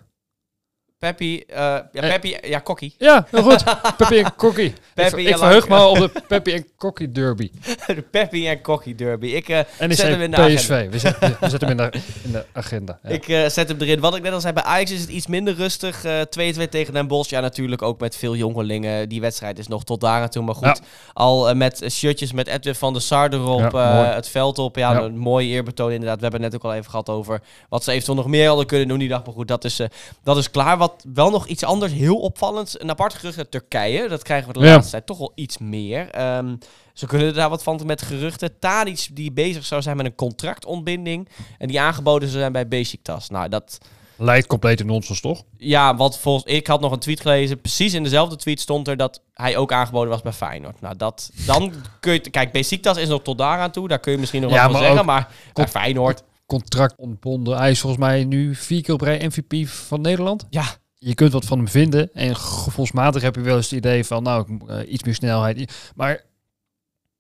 [1.00, 1.40] Peppi...
[1.48, 2.10] eh, ja, Eh.
[2.10, 2.38] Peppi...
[2.42, 2.96] Ja, Kokkie.
[2.98, 3.64] Ja, heel goed.
[3.98, 4.74] Peppi en Kokkie.
[4.94, 7.52] Peppi ik verheug me op de Peppi en Kokkie derby.
[7.88, 9.28] de Peppi en Kokkie derby.
[9.28, 10.90] Ik, eh, En Zet hem in de PSV.
[10.90, 13.00] We zetten, we zetten hem in de, in de agenda.
[13.04, 13.10] Ja.
[13.10, 14.00] Ik zet hem erin.
[14.00, 16.04] Wat ik net al zei, bij Ajax is het iets minder rustig.
[16.04, 16.20] Eh
[16.66, 17.30] 2-2 tegen Den Bosch.
[17.30, 19.10] Ja, natuurlijk ook met veel jongelingen.
[19.10, 20.44] Die wedstrijd is nog tot daar aan toe.
[20.44, 20.78] Maar goed, Ja.
[21.14, 23.72] al met shirtjes met Edwin van der Sar erop.
[24.16, 24.76] Het veld op.
[24.76, 26.16] Ja, een mooi eerbetoon inderdaad.
[26.18, 28.66] We hebben het net ook al even gehad over wat ze eventueel nog meer hadden
[28.66, 29.26] kunnen doen die dag.
[29.26, 29.82] Maar goed, dat is,
[30.24, 30.78] dat is klaar.
[30.78, 32.82] Wat wel nog iets anders, heel opvallend.
[32.82, 34.08] Een apart gerucht uit Turkije.
[34.08, 34.72] Dat krijgen we de Ja.
[34.74, 36.10] laatste tijd toch wel iets meer.
[36.10, 36.56] Ehm,
[36.94, 38.60] ze kunnen daar wat van met geruchten.
[38.60, 41.30] Tadic die bezig zou zijn met een contractontbinding.
[41.58, 43.30] En die aangeboden zou zijn bij Besiktas.
[43.30, 43.78] Nou, dat...
[44.20, 45.44] Lijkt complete nonsens, toch?
[45.58, 47.62] Ja, want volgens ik had nog een tweet gelezen.
[47.62, 50.82] Precies in dezelfde tweet stond er dat hij ook aangeboden was bij Feyenoord.
[50.82, 52.20] Nou, dat dan kun je.
[52.20, 53.88] Kijk, Besiktas is nog tot daar aan toe.
[53.88, 55.00] Daar kun je misschien nog Ja, wat van zeggen.
[55.00, 56.24] ook- Maar bij Feyenoord.
[56.48, 57.58] Contract ontbonden.
[57.58, 60.46] Hij is volgens mij nu vier keer op rij MVP van Nederland.
[60.50, 62.10] Ja, Je kunt wat van hem vinden.
[62.14, 65.92] En gevoelsmatig heb je wel eens het idee van, nou, eh, iets meer snelheid.
[65.96, 66.22] Maar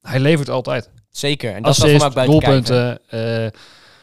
[0.01, 0.89] hij levert altijd.
[1.09, 1.53] zeker.
[1.53, 2.25] En dat is Assist, kijken.
[2.25, 2.99] doelpunten.
[3.09, 3.19] eh,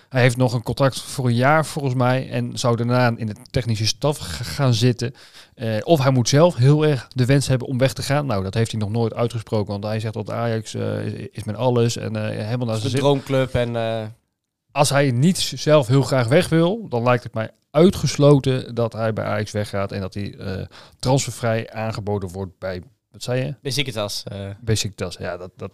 [0.09, 2.31] hij heeft nog een contract voor een jaar volgens mij.
[2.31, 5.15] En zou daarna in de technische staf gaan zitten.
[5.55, 8.27] Eh, of hij moet zelf heel erg de wens hebben om weg te gaan.
[8.27, 9.73] Nou, dat heeft hij nog nooit uitgesproken.
[9.73, 11.97] Want hij zegt dat Ajax eh, is, is mijn alles.
[11.97, 13.55] En helemaal naar zijn droomclub.
[13.55, 13.73] En
[14.75, 19.13] Als hij niet zelf heel graag weg wil, dan lijkt het mij uitgesloten dat hij
[19.13, 19.93] bij Ajax weggaat.
[19.93, 20.67] En dat hij eh,
[20.99, 23.55] transfervrij aangeboden wordt bij, wat zei je?
[23.63, 24.23] Besiktas.
[24.25, 25.17] eh Besiktas.
[25.17, 25.71] Ja, dat, dat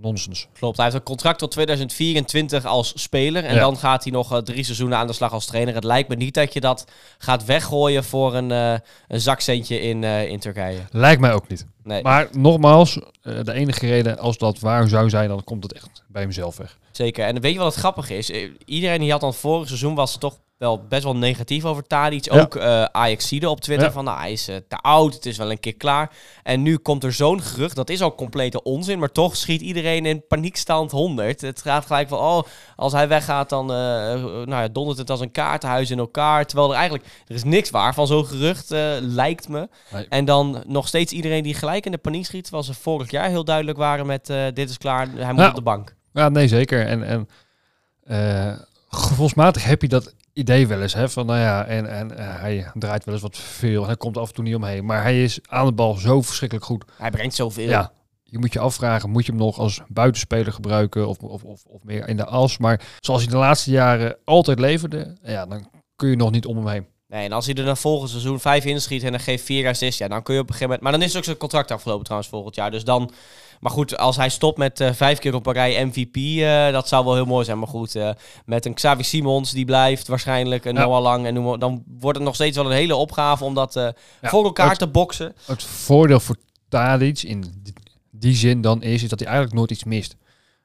[0.00, 0.46] nonsens.
[0.52, 3.44] Klopt, hij heeft een contract tot 2024 als speler.
[3.44, 3.60] En Ja.
[3.60, 5.74] dan gaat hij nog eh, drie seizoenen aan de slag als trainer.
[5.74, 6.84] Het lijkt me niet dat je dat
[7.18, 8.74] gaat weggooien voor een, eh,
[9.08, 10.78] een zakcentje in, eh, in Turkije.
[10.90, 11.66] Lijkt mij ook niet.
[11.84, 16.04] Nee, Maar nogmaals, de enige reden als dat waar zou zijn, dan komt het echt
[16.08, 16.78] bij hemzelf weg.
[16.92, 17.24] zeker.
[17.26, 18.30] En weet je wat het grappige is?
[18.64, 22.24] Iedereen die had dan vorig seizoen was toch wel best wel negatief over Tadic.
[22.24, 22.40] Ja.
[22.40, 23.92] Ook eh Ajaxide op Twitter Ja.
[23.92, 26.10] van nou, hij is eh, te oud, het is wel een keer klaar.
[26.42, 30.06] En nu komt er zo'n gerucht, dat is al complete onzin, maar toch schiet iedereen
[30.06, 31.40] in paniekstand 100.
[31.40, 32.42] Het gaat gelijk van, oh,
[32.76, 33.76] als hij weggaat dan eh,
[34.22, 36.46] nou ja, dondert het als een kaartenhuis in elkaar.
[36.46, 38.70] Terwijl er eigenlijk, er is niks waar van zo'n gerucht,
[39.00, 39.68] lijkt me.
[39.92, 40.06] Nee.
[40.08, 43.28] En dan nog steeds iedereen die gelijk in de paniek schiet, terwijl ze vorig jaar
[43.28, 45.94] heel duidelijk waren met dit is klaar, hij moet op de bank.
[46.12, 46.86] Ja, nee, zeker.
[46.86, 47.28] En, en
[48.88, 50.94] gevoelsmatig heb je dat idee wel eens.
[50.94, 53.86] Hè, van, nou ja, en, en eh, hij draait wel eens wat veel.
[53.86, 54.84] Hij komt af en toe niet omheen.
[54.84, 56.84] Maar hij is aan de bal zo verschrikkelijk goed.
[56.96, 57.68] Hij brengt zoveel.
[57.68, 61.64] Ja, je moet je afvragen, moet je hem nog als buitenspeler gebruiken of, of, of,
[61.64, 62.58] of meer in de as?
[62.58, 66.56] Maar zoals hij de laatste jaren altijd leverde, ja, dan kun je nog niet om
[66.56, 66.86] hem heen.
[67.08, 69.98] Nee, en als hij er dan volgend seizoen vijf inschiet en dan geeft vier assists,
[69.98, 70.82] ja, dan kun je op een gegeven moment...
[70.82, 72.70] Maar dan is ook zijn contract afgelopen trouwens volgend jaar.
[72.70, 73.10] Dus dan...
[73.60, 76.88] Maar goed, als hij stopt met eh, vijf keer op een rij MVP, eh, dat
[76.88, 77.58] zou wel heel mooi zijn.
[77.58, 78.10] Maar goed, eh,
[78.44, 80.84] met een Xavi Simons, die blijft waarschijnlijk, een Ja.
[80.84, 83.74] Noah Lang, en noem dan wordt het nog steeds wel een hele opgave om dat
[83.74, 85.34] Ja, voor elkaar te boksen.
[85.46, 86.36] Het voordeel voor
[86.68, 87.72] Tadic in die,
[88.10, 90.16] die zin dan is, is dat hij eigenlijk nooit iets mist.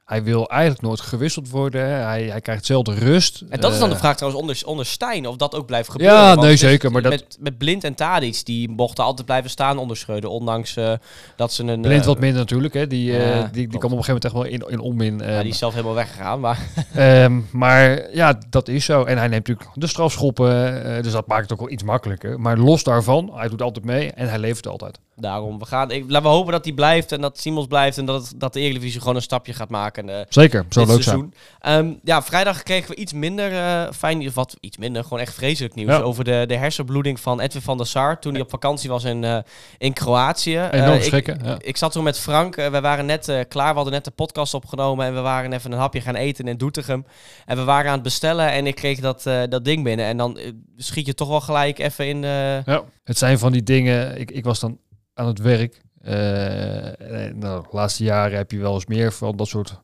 [0.05, 1.81] Hij wil eigenlijk nooit gewisseld worden.
[2.03, 3.43] Hij, hij krijgt zelden rust.
[3.49, 5.89] En dat is dan de Eh, vraag trouwens onder, onder Stijn, of dat ook blijft
[5.91, 6.17] gebeuren.
[6.17, 9.77] Ja, nee, zeker, maar dat- Met, met Blind en Tadic, die mochten altijd blijven staan
[9.77, 10.93] onder Schreuder, ondanks eh,
[11.35, 11.81] dat ze een...
[11.81, 12.73] Blind eh, wat minder natuurlijk.
[12.73, 12.87] Hè.
[12.87, 15.17] Die, Ja, die, die kwam op een gegeven moment echt wel in, in onmin.
[15.17, 16.59] ja, ehm, die is zelf helemaal weggegaan, maar...
[16.95, 19.03] Ehm, maar ja, dat is zo.
[19.03, 22.39] En hij neemt natuurlijk de strafschoppen, dus dat maakt het ook wel iets makkelijker.
[22.39, 24.99] Maar los daarvan, hij doet altijd mee en hij levert altijd.
[25.17, 28.06] Daarom, we gaan, ik, laten we hopen dat hij blijft en dat Simons blijft en
[28.06, 31.01] dat, dat de Eredivisie gewoon een stapje gaat maken eh Zeker, dit leuk zijn.
[31.04, 31.34] seizoen.
[31.60, 35.75] Ehm, ja, vrijdag kregen we iets minder eh, fijn, wat iets minder, gewoon echt vreselijk
[35.75, 35.99] nieuws Ja.
[35.99, 39.23] over de, de hersenbloeding van Edwin van der Sar toen hij op vakantie was in,
[39.23, 39.38] eh,
[39.78, 40.60] in Kroatië.
[40.71, 41.39] Enorm ik- schrikken.
[41.43, 41.58] Ja.
[41.62, 42.56] Ik zat toen met Frank.
[42.56, 43.69] we waren net klaar.
[43.69, 45.06] We hadden net de podcast opgenomen.
[45.06, 47.06] En we waren even een hapje gaan eten in Doetinchem.
[47.45, 48.51] En we waren aan het bestellen.
[48.51, 50.06] En ik kreeg dat, dat ding binnen.
[50.06, 50.39] En dan
[50.78, 52.21] schiet je toch wel gelijk even in.
[52.21, 52.84] Ja.
[53.04, 54.78] Het zijn van die dingen, ik, ik was dan
[55.15, 55.82] aan het werk.
[56.01, 59.80] Eh, eh, nou, de laatste jaren heb je wel eens meer van dat soort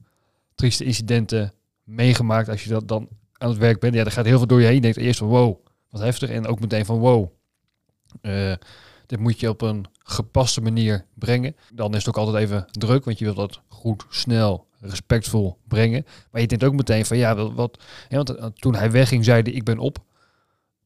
[0.56, 2.50] trieste incidenten meegemaakt.
[2.50, 4.66] Als je dat dan aan het werk bent, ja, er gaat heel veel door je
[4.66, 4.76] heen.
[4.76, 6.30] Je denkt eerst van wow, wat heftig.
[6.30, 7.32] En ook meteen van wow,
[8.22, 8.54] eh,
[9.06, 11.56] dit moet je op een gepaste manier brengen.
[11.74, 16.06] Dan is het ook altijd even druk, want je wilt dat goed, snel, respectvol brengen.
[16.32, 19.52] Maar je denkt ook meteen van ja, wat, wat want toen hij wegging, zei hij
[19.52, 19.98] ik ben op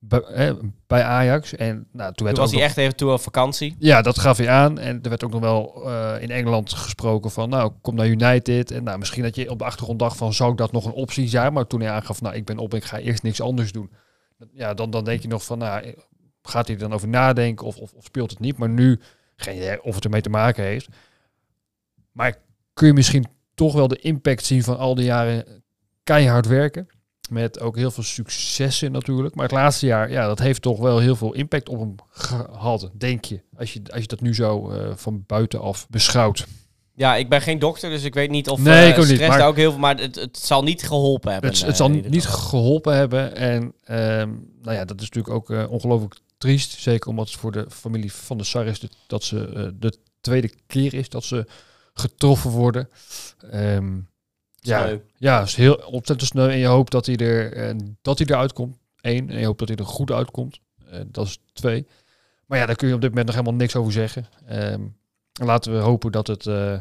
[0.07, 0.55] bij,
[0.87, 1.55] bij Ajax.
[1.55, 3.75] En nou, toen werd toen er was ook hij nog- echt even toe op vakantie.
[3.79, 4.79] ja, dat gaf hij aan.
[4.79, 8.71] En er werd ook nog wel eh, in Engeland gesproken van, nou, kom naar United.
[8.71, 11.27] En nou, misschien dat je op de achtergrond dacht van, zou dat nog een optie
[11.27, 11.53] zijn?
[11.53, 13.91] Maar toen hij aangaf, nou, ik ben op, ik ga eerst niks anders doen.
[14.53, 15.95] Ja, dan, dan denk je nog van, nou,
[16.41, 18.57] gaat hij er dan over nadenken of, of, of speelt het niet?
[18.57, 18.99] Maar nu,
[19.35, 20.87] geen idee of het ermee te maken heeft.
[22.11, 22.35] Maar
[22.73, 25.63] kun je misschien toch wel de impact zien van al die jaren
[26.03, 26.87] keihard werken?
[27.29, 29.35] Met ook heel veel successen natuurlijk.
[29.35, 32.89] Maar het laatste jaar, ja, dat heeft toch wel heel veel impact op hem gehad,
[32.97, 33.41] denk je.
[33.57, 36.45] Als je, als je dat nu zo eh, van buitenaf beschouwt.
[36.95, 39.55] Ja, ik ben geen dokter, dus ik weet niet of Nee, niet, stress daar ook
[39.55, 39.79] heel veel...
[39.79, 41.49] Maar het, het zal niet geholpen hebben.
[41.49, 43.35] Het, eh, zal niet geholpen hebben.
[43.35, 44.29] En ehm,
[44.61, 46.71] nou ja, dat is natuurlijk ook ongelooflijk triest.
[46.79, 50.53] Zeker omdat het voor de familie van de Sar is dat- dat ze de tweede
[50.67, 51.45] keer is dat ze
[51.93, 52.89] getroffen worden.
[53.51, 53.81] Ja,
[54.65, 54.97] Sneu.
[55.17, 56.49] ja, is heel ontzettend sneu.
[56.49, 58.77] En je hoopt dat hij, er, eh, dat hij eruit komt.
[59.01, 59.29] Eén.
[59.29, 60.59] En je hoopt dat hij er goed uitkomt.
[60.89, 61.87] Eh, dat is twee.
[62.45, 64.25] Maar ja, daar kun je op dit moment nog helemaal niks over zeggen.
[64.47, 64.81] Ehm,
[65.33, 66.79] laten we hopen dat het eh,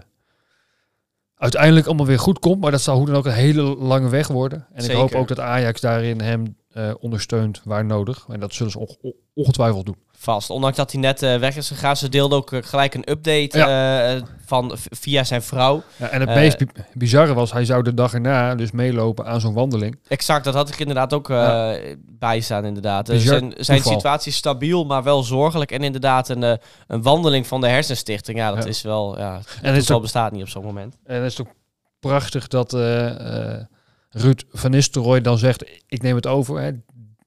[1.37, 2.61] uiteindelijk allemaal weer goed komt.
[2.61, 4.67] Maar dat zal hoe dan ook een hele lange weg worden.
[4.73, 8.25] En ik hoop ook dat Ajax daarin hem eh, ondersteunt waar nodig.
[8.29, 9.97] En dat zullen ze onge- on- ongetwijfeld doen.
[10.17, 10.51] Vast.
[10.51, 11.97] Ondanks dat hij net eh, weg is gegaan.
[11.97, 15.83] Ze deelde ook eh, gelijk een update van, via zijn vrouw.
[15.97, 19.41] Ja, en het meest bi- bizarre was, hij zou de dag erna dus meelopen aan
[19.41, 19.99] zo'n wandeling.
[20.09, 21.79] Exact, dat had ik inderdaad ook eh, Ja.
[21.99, 23.07] bij staan inderdaad.
[23.09, 25.71] Bizar zijn zijn situatie is stabiel, maar wel zorgelijk.
[25.71, 26.43] En inderdaad een,
[26.87, 28.39] een wandeling van de hersenstichting.
[28.39, 29.19] Ja, dat is wel...
[29.19, 30.97] Ja, het en is het ook- bestaat niet op zo'n moment.
[31.05, 31.53] En het is ook
[32.01, 32.73] prachtig dat
[34.15, 36.61] Ruud van Nistelrooy dan zegt, ik neem het over.
[36.61, 36.71] Hè.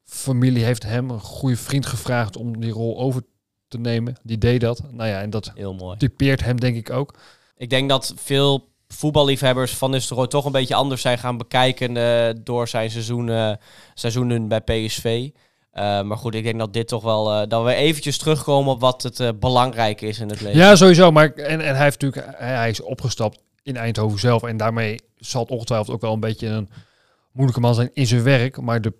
[0.03, 3.21] Familie heeft hem, een goede vriend, gevraagd om die rol over
[3.67, 4.15] te nemen.
[4.23, 4.81] Die deed dat.
[4.91, 5.97] Nou ja, en dat Heel mooi.
[5.97, 7.13] typeert hem denk ik ook.
[7.57, 12.35] Ik denk dat veel voetballiefhebbers van Nistelrooy toch een beetje anders zijn gaan bekijken eh,
[12.43, 13.51] door zijn seizoen, eh,
[13.93, 15.29] seizoenen bij PSV.
[15.71, 17.47] Eh, maar goed, ik denk dat dit toch wel...
[17.47, 20.59] dat we eventjes terugkomen op wat het belangrijk is in het leven.
[20.59, 21.11] Ja, sowieso.
[21.11, 24.43] Maar en, en hij heeft natuurlijk, hij, hij is opgestapt in Eindhoven zelf.
[24.43, 26.69] En daarmee zal het ongetwijfeld ook wel een beetje een
[27.31, 28.61] moeilijke man zijn in zijn werk.
[28.61, 28.93] Maar de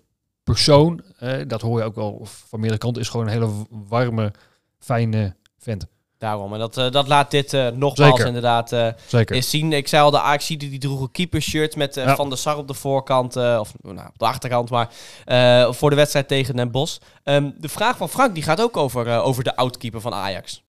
[0.44, 3.50] persoon, eh, dat hoor je ook wel van meerdere kanten, is gewoon een hele
[3.88, 4.32] warme,
[4.78, 5.86] fijne vent.
[6.18, 6.52] Daarom.
[6.52, 8.26] En dat, eh, dat laat dit eh, nogmaals Zeker.
[8.26, 9.36] inderdaad eh, Zeker.
[9.36, 9.72] is zien.
[9.72, 12.14] Ik zei al, de Ajax die droegen keepershirt met eh, Ja.
[12.16, 13.36] Van der Sar op de voorkant.
[13.36, 14.88] eh, of nou, op de achterkant, maar
[15.24, 16.98] eh, voor de wedstrijd tegen Den Bosch.
[17.24, 20.62] Ehm, de vraag van Frank die gaat ook over, over de oudkeeper van Ajax.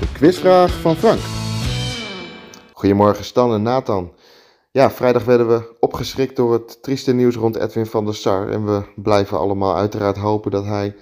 [0.00, 1.20] De quizvraag van Frank.
[2.78, 4.12] Goedemorgen Stan en Nathan.
[4.70, 8.48] Ja, vrijdag werden we opgeschrikt door het trieste nieuws rond Edwin van der Sar.
[8.48, 10.96] En we blijven allemaal uiteraard hopen dat hij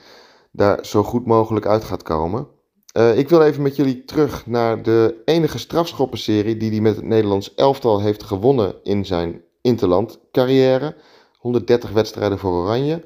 [0.52, 2.48] daar zo goed mogelijk uit gaat komen.
[2.92, 7.04] Eh, ik wil even met jullie terug naar de enige strafschoppenserie die hij met het
[7.04, 10.96] Nederlands elftal heeft gewonnen in zijn interland carrière.
[11.38, 13.04] 130 wedstrijden voor Oranje.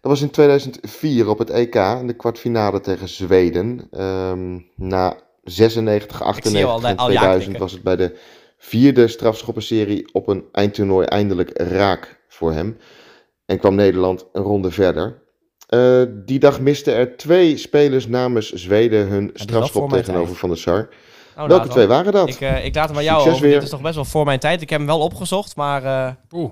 [0.00, 3.88] Dat was in 2004 op het EK in de kwartfinale tegen Zweden.
[3.90, 5.16] Ehm, na
[5.50, 7.60] 96, al 98 en al ja 2000 knikken.
[7.60, 8.18] was het bij de
[8.58, 12.76] vierde strafschoppenserie op een eindtoernooi eindelijk raak voor hem.
[13.46, 15.22] En kwam Nederland een ronde verder.
[15.68, 20.38] Eh, die dag misten er twee spelers namens Zweden hun strafschop tegenover tijd.
[20.38, 20.88] Van der Sar.
[21.36, 22.28] Oh, Welke twee waren dat?
[22.28, 23.40] Ik, eh, ik laat hem aan jou over.
[23.42, 23.52] weer.
[23.52, 24.62] Dit is toch best wel voor mijn tijd.
[24.62, 26.50] Ik heb hem wel opgezocht, maar eh, Oeh.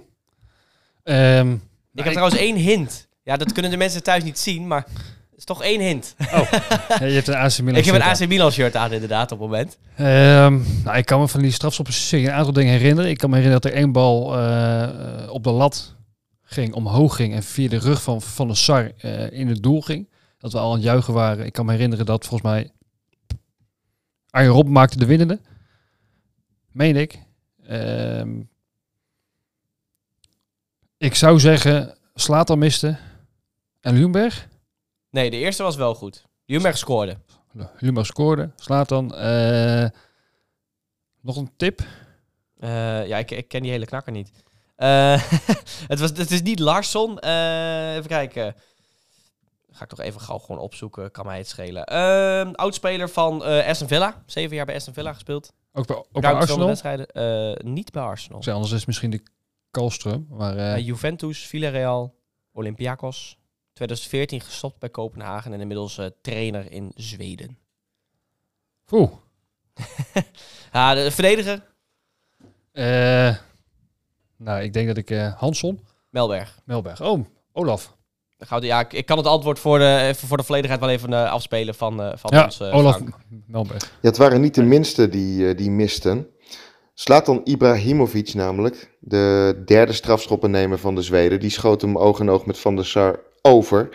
[1.02, 1.52] Ehm,
[1.94, 3.09] ik heb trouwens één hint.
[3.22, 4.87] Ja, dat kunnen de mensen thuis niet zien, maar
[5.37, 6.14] is toch één hint.
[6.18, 8.22] ja, je hebt een AC Milan ik heb een shirt aan.
[8.22, 9.79] AC Milan shirt aan inderdaad op het moment.
[9.96, 13.11] Ehm, nou, ik kan me van die strafschoppenserie een aantal dingen herinneren.
[13.11, 15.94] Ik kan me herinneren dat er één bal eh, op de lat
[16.42, 19.81] ging, omhoog ging en via de rug van Van der Sar eh, in het doel
[19.81, 20.09] ging.
[20.38, 21.46] Dat we al aan het juichen waren.
[21.46, 22.70] Ik kan me herinneren dat volgens mij
[24.31, 25.40] Arjen Rob maakte de winnende.
[26.72, 27.22] Meen ik.
[27.66, 28.40] Ehm,
[30.99, 32.96] ik zou zeggen, Slatan miste
[33.81, 34.49] en Luenberg.
[35.16, 36.24] Nee, de eerste was wel goed.
[36.44, 37.16] Jumberg scoorde.
[37.79, 38.50] Luma scoorde.
[38.57, 39.14] Slatan.
[39.14, 39.88] eh
[41.20, 41.81] nog een tip?
[42.59, 44.31] Eh, ja, ik, ik ken die hele knakker niet.
[44.76, 45.22] Eh,
[45.92, 47.18] het, was, het is niet Larsson.
[47.18, 48.55] Even kijken.
[49.70, 51.11] Ga ik toch even gauw gewoon opzoeken.
[51.11, 51.85] Kan mij het schelen.
[51.85, 54.22] Ehm oudspeler van Aston Villa.
[54.26, 55.52] Zeven jaar bij Aston Villa gespeeld.
[55.72, 56.66] Ook bij, ook bij Arsenal?
[56.66, 57.72] wedstrijden.
[57.72, 58.42] Niet bij Arsenal.
[58.42, 59.22] Zei, anders is misschien de
[59.70, 60.26] Kalström.
[60.29, 62.14] Maar Juventus, Villarreal,
[62.52, 63.38] Olympiakos.
[63.76, 67.58] 2014 gestopt bij Kopenhagen en inmiddels eh, trainer in Zweden.
[68.90, 69.10] oeh.
[70.72, 71.62] Ah, de verdediger,
[72.72, 73.34] Eh,
[74.36, 76.58] nou, ik denk dat ik eh Hansson, Melberg.
[76.64, 77.00] Melberg.
[77.02, 77.96] Oh, Olaf.
[78.38, 80.80] Dan gaan we- Ja, ik, ik kan het antwoord voor de, even voor de volledigheid
[80.80, 82.60] wel even eh, afspelen van, eh, van Ja, ons.
[82.60, 83.16] eh, Olaf Frank.
[83.46, 83.82] Melberg.
[83.82, 86.26] Ja, het waren niet de minste die, die misten.
[86.94, 92.46] Slatan Ibrahimovic namelijk, de derde strafschoppennemer van de Zweden, die schoot hem oog in oog
[92.46, 93.88] met Van der Sar over.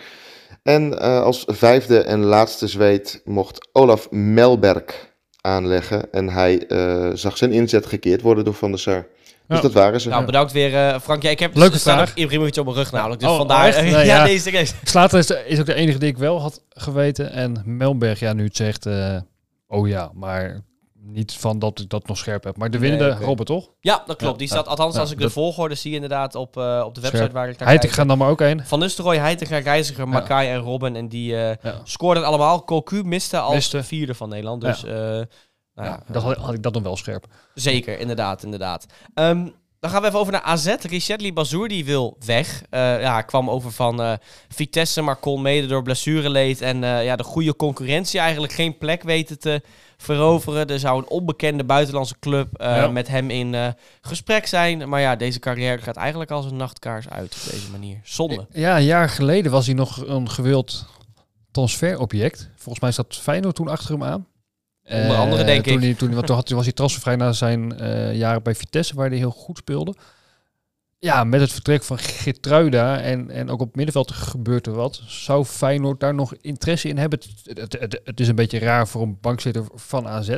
[0.63, 5.09] En eh, als vijfde en laatste Zweed mocht Olaf Melberg
[5.41, 6.11] aanleggen.
[6.11, 9.07] En hij eh, zag zijn inzet gekeerd worden door Van der Sar.
[9.47, 9.61] Dus Ja.
[9.61, 10.09] dat waren ze.
[10.09, 11.23] Nou, bedankt weer, eh, Frank.
[11.23, 12.15] Ja, ik heb Leuke staat vraag.
[12.15, 13.21] Ibrahimovic op mijn rug namelijk.
[13.21, 13.65] Dus Oh, vandaar...
[13.67, 13.81] echt?
[13.81, 14.23] Nee, ja, ja.
[14.23, 14.73] nee, serieus.
[14.83, 17.31] Slater is, is ook de enige die ik wel had geweten.
[17.31, 19.17] En Melberg, ja, nu het zegt, eh,
[19.67, 20.61] oh ja, maar
[21.03, 22.57] niet van dat ik dat nog scherp heb.
[22.57, 23.25] Maar de Nee, winnende.
[23.25, 23.69] Robert, toch?
[23.79, 24.39] Ja, dat klopt.
[24.39, 27.31] Die staat, althans als ik de volgorde zie inderdaad op, eh, op de website Scherp.
[27.33, 28.07] waar ik naar Heiting kijk.
[28.07, 28.61] dan maar ook een.
[28.65, 30.95] Van Nistelrooy, Heitinga, Reiziger, Makai en Robben.
[30.95, 31.57] En die Ja.
[31.83, 32.63] scoorden allemaal.
[32.63, 33.83] Cocu miste als Miste.
[33.83, 34.61] vierde van Nederland.
[34.61, 35.27] Dus eh, nou
[35.75, 37.25] ja, had, had ik dat dan wel scherp.
[37.53, 38.85] Zeker, inderdaad, inderdaad.
[39.13, 39.47] Ehm,
[39.79, 40.75] dan gaan we even over naar AZ.
[40.81, 42.61] Richetli Bazour die wil weg.
[42.71, 44.17] Ja, kwam over van
[44.49, 49.39] Vitesse, maar kon mede door blessureleed en ja, de goede concurrentie eigenlijk geen plek weten
[49.39, 49.61] te
[50.01, 50.67] veroveren.
[50.67, 52.87] Er zou een onbekende buitenlandse club eh, Ja.
[52.87, 53.67] met hem in eh,
[54.01, 54.89] gesprek zijn.
[54.89, 57.99] Maar ja, deze carrière gaat eigenlijk als een nachtkaars uit op deze manier.
[58.03, 58.47] Zonde.
[58.51, 60.85] Ja, een jaar geleden was hij nog een gewild
[61.51, 62.49] transferobject.
[62.55, 64.25] Volgens mij zat Feyenoord toen achter hem aan.
[64.85, 65.81] Onder Eh, andere, denk toen ik.
[65.81, 69.09] Hij, toen, want toen had, was hij transfervrij na zijn eh, jaren bij Vitesse, waar
[69.09, 69.93] hij heel goed speelde.
[71.03, 75.01] Ja, met het vertrek van Gertruida en, en ook op het middenveld gebeurt er wat.
[75.07, 77.19] Zou Feyenoord daar nog interesse in hebben?
[77.43, 80.27] Het, het, het, het is een beetje raar voor een bankzitter van AZ.
[80.27, 80.37] Ja,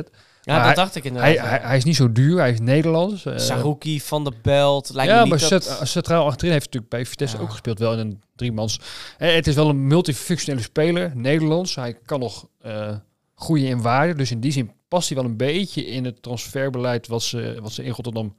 [0.56, 1.36] Maar dat dacht ik inderdaad.
[1.38, 3.24] Hij, hij, hij is niet zo duur, hij is Nederlands.
[3.24, 4.90] eh, Saruki, Van der Belt.
[4.94, 5.80] Lijkt me ja, niet maar dat...
[5.82, 7.42] centraal achterin heeft natuurlijk bij Vitesse Ja.
[7.42, 7.78] ook gespeeld.
[7.78, 8.80] Wel in een driemans.
[9.18, 11.74] Eh, het is wel een multifunctionele speler, Nederlands.
[11.74, 12.94] Hij kan nog eh
[13.34, 14.14] groeien in waarde.
[14.14, 17.72] Dus in die zin past hij wel een beetje in het transferbeleid wat ze, wat
[17.72, 18.36] ze in Rotterdam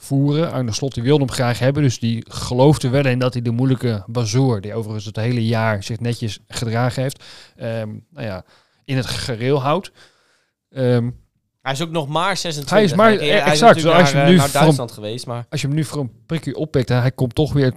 [0.00, 0.52] voeren.
[0.52, 1.82] Arne Slot die wilde hem graag hebben.
[1.82, 5.82] Dus die geloofde wel in dat hij de moeilijke Bazoer, die overigens het hele jaar
[5.82, 7.24] zich netjes gedragen heeft,
[7.56, 8.44] ehm, nou ja,
[8.84, 9.92] in het gereel houdt.
[10.70, 11.10] Ehm,
[11.62, 12.70] Hij is ook nog maar 26.
[12.76, 14.92] Hij is maar- hij is exact, als je naar, hem nu eh, naar voor- Duitsland
[14.92, 15.46] geweest, maar...
[15.48, 17.72] als je hem nu voor een prikje oppikt en hij komt toch weer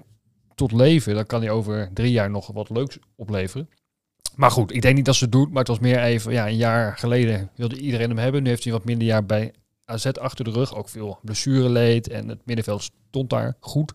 [0.55, 3.69] tot leven, dan kan hij over drie jaar nog wat leuks opleveren.
[4.35, 6.47] Maar goed, ik denk niet dat ze het doet, maar het was meer even, ja,
[6.47, 8.43] een jaar geleden wilde iedereen hem hebben.
[8.43, 9.53] Nu heeft hij wat minder jaar bij
[9.91, 10.75] AZ achter de rug.
[10.75, 13.93] Ook veel blessureleed en het middenveld stond daar goed.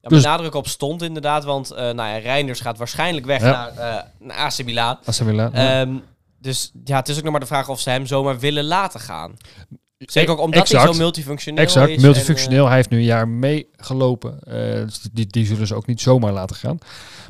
[0.00, 3.50] Ja, Dus- nadruk op stond inderdaad, want eh nou ja, Reinders gaat waarschijnlijk weg Ja.
[3.50, 4.98] naar, eh, naar AC Milan.
[5.04, 5.50] AC Milan.
[5.52, 5.80] Ja.
[5.80, 5.96] Ehm,
[6.38, 9.00] dus ja, het is ook nog maar de vraag of ze hem zomaar willen laten
[9.00, 9.36] gaan.
[9.98, 10.94] Zeker ook omdat hij Exact.
[10.94, 12.02] zo multifunctioneel Exact, is.
[12.02, 12.66] multifunctioneel.
[12.66, 14.40] Hij heeft nu een jaar meegelopen.
[14.42, 16.78] Eh, dus die, die zullen ze ook niet zomaar laten gaan.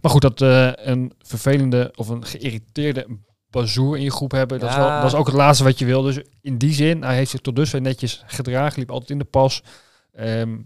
[0.03, 3.07] Maar goed, dat eh, een vervelende of een geïrriteerde
[3.50, 5.00] bazoer in je groep hebben, dat, Ja.
[5.00, 6.02] dat is ook het laatste wat je wil.
[6.02, 9.24] Dus in die zin, hij heeft zich tot dusver netjes gedragen, liep altijd in de
[9.24, 9.62] pas.
[10.14, 10.56] Ehm,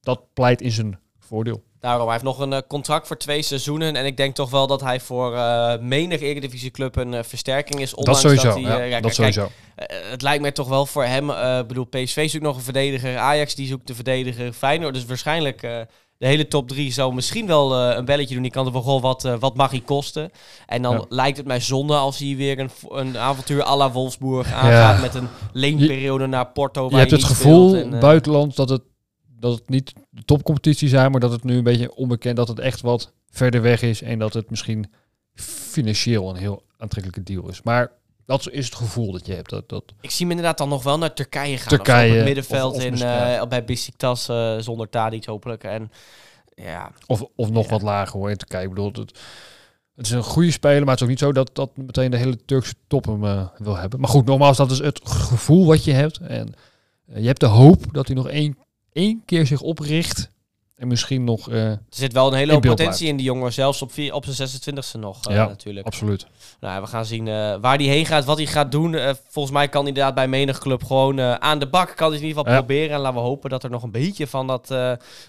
[0.00, 1.62] dat pleit in zijn voordeel.
[1.80, 3.96] Daarom, hij heeft nog een eh, contract voor twee seizoenen.
[3.96, 7.90] En ik denk toch wel dat hij voor eh menig Eredivisieclub een eh, versterking is.
[7.90, 8.44] Dat Ondanks sowieso.
[8.46, 9.50] Dat hij, ja, ja, dat kijk, sowieso.
[10.10, 11.30] Het lijkt mij toch wel voor hem.
[11.30, 13.16] Ik bedoel, PSV zoekt nog een verdediger.
[13.16, 14.52] Ajax die zoekt de verdediger.
[14.52, 14.94] Feyenoord.
[14.94, 15.86] Dus waarschijnlijk
[16.18, 18.42] de hele top drie zou misschien wel eh, een belletje doen.
[18.42, 20.30] Die kan er van, goh, wat, eh, wat mag hij kosten?
[20.66, 21.04] En dan Ja.
[21.08, 24.96] lijkt het mij zonde als hij weer een, een avontuur à la Wolfsburg aangaat.
[24.96, 25.00] Ja.
[25.00, 26.84] Met een leenperiode naar Porto.
[26.84, 28.82] Je waar hebt hij het gevoel en, eh, buitenland dat het,
[29.40, 32.58] dat het niet de topcompetitie zijn, maar dat het nu een beetje onbekend, dat het
[32.58, 34.92] echt wat verder weg is en dat het misschien
[35.34, 37.62] financieel een heel aantrekkelijke deal is.
[37.62, 37.92] Maar
[38.28, 39.50] dat is het gevoel dat je hebt.
[39.50, 41.68] Dat, dat, Ik zie hem inderdaad dan nog wel naar Turkije gaan.
[41.68, 45.64] Turkije, op het middenveld of in, eh, bij Besiktas eh, zonder Tadic hopelijk.
[45.64, 45.90] En
[46.54, 47.70] ja, of, of nog Ja.
[47.70, 48.62] wat lager hoor, in Turkije.
[48.62, 49.18] Ik bedoel, het,
[49.96, 52.16] het is een goede speler, maar het is ook niet zo dat, dat meteen de
[52.16, 54.00] hele Turkse top hem eh, wil hebben.
[54.00, 56.18] Maar goed, nogmaals, dat is het gevoel wat je hebt.
[56.18, 56.54] En
[57.14, 58.58] je hebt de hoop dat hij nog één,
[58.92, 60.30] één keer zich opricht
[60.78, 61.50] en misschien nog...
[61.50, 63.52] eh, er zit wel een hele hoop potentie in die jongen.
[63.52, 65.46] Zelfs op, vier, op zijn 26e nog eh, Ja.
[65.46, 65.86] natuurlijk.
[65.86, 66.26] absoluut.
[66.60, 68.96] Nou, we gaan zien eh, waar hij heen gaat, wat hij gaat doen.
[69.28, 71.96] Volgens mij kan hij inderdaad bij menig club gewoon aan de bak.
[71.96, 72.58] Kan hij in ieder geval Ja.
[72.58, 72.94] proberen.
[72.94, 74.74] En laten we hopen dat er nog een beetje van dat,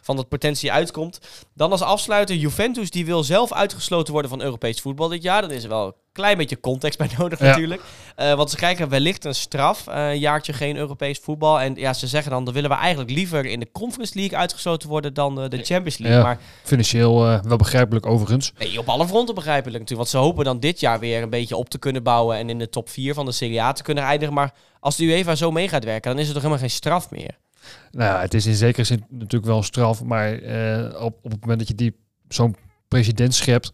[0.02, 1.20] van dat potentie uitkomt.
[1.54, 5.42] Dan als afsluiter, Juventus die wil zelf uitgesloten worden van Europees voetbal dit jaar.
[5.42, 7.46] Dan is er wel klein beetje context bij nodig Ja.
[7.46, 7.82] natuurlijk.
[8.16, 9.88] Eh, want ze krijgen wellicht een straf.
[9.88, 11.60] eh, een jaartje geen Europees voetbal.
[11.62, 14.90] En ja, ze zeggen dan, dan willen we eigenlijk liever in de Conference League uitgesloten
[14.90, 16.18] worden dan eh, de Champions League.
[16.18, 16.24] Ja.
[16.24, 18.54] Maar Financieel eh, wel begrijpelijk overigens.
[18.60, 20.10] Nee, op alle fronten begrijpelijk natuurlijk.
[20.12, 22.60] Want ze hopen dan dit jaar weer een beetje op te kunnen bouwen en in
[22.60, 24.34] de top 4 van de Serie A te kunnen eindigen.
[24.34, 27.12] Maar als de UEFA zo mee gaat werken, dan is er toch helemaal geen straf
[27.12, 27.38] meer.
[27.92, 31.32] Nou ja, het is in zekere zin natuurlijk wel een straf, maar eh, op, op
[31.32, 31.96] het moment dat je die
[32.28, 32.56] zo'n
[32.88, 33.74] president schept,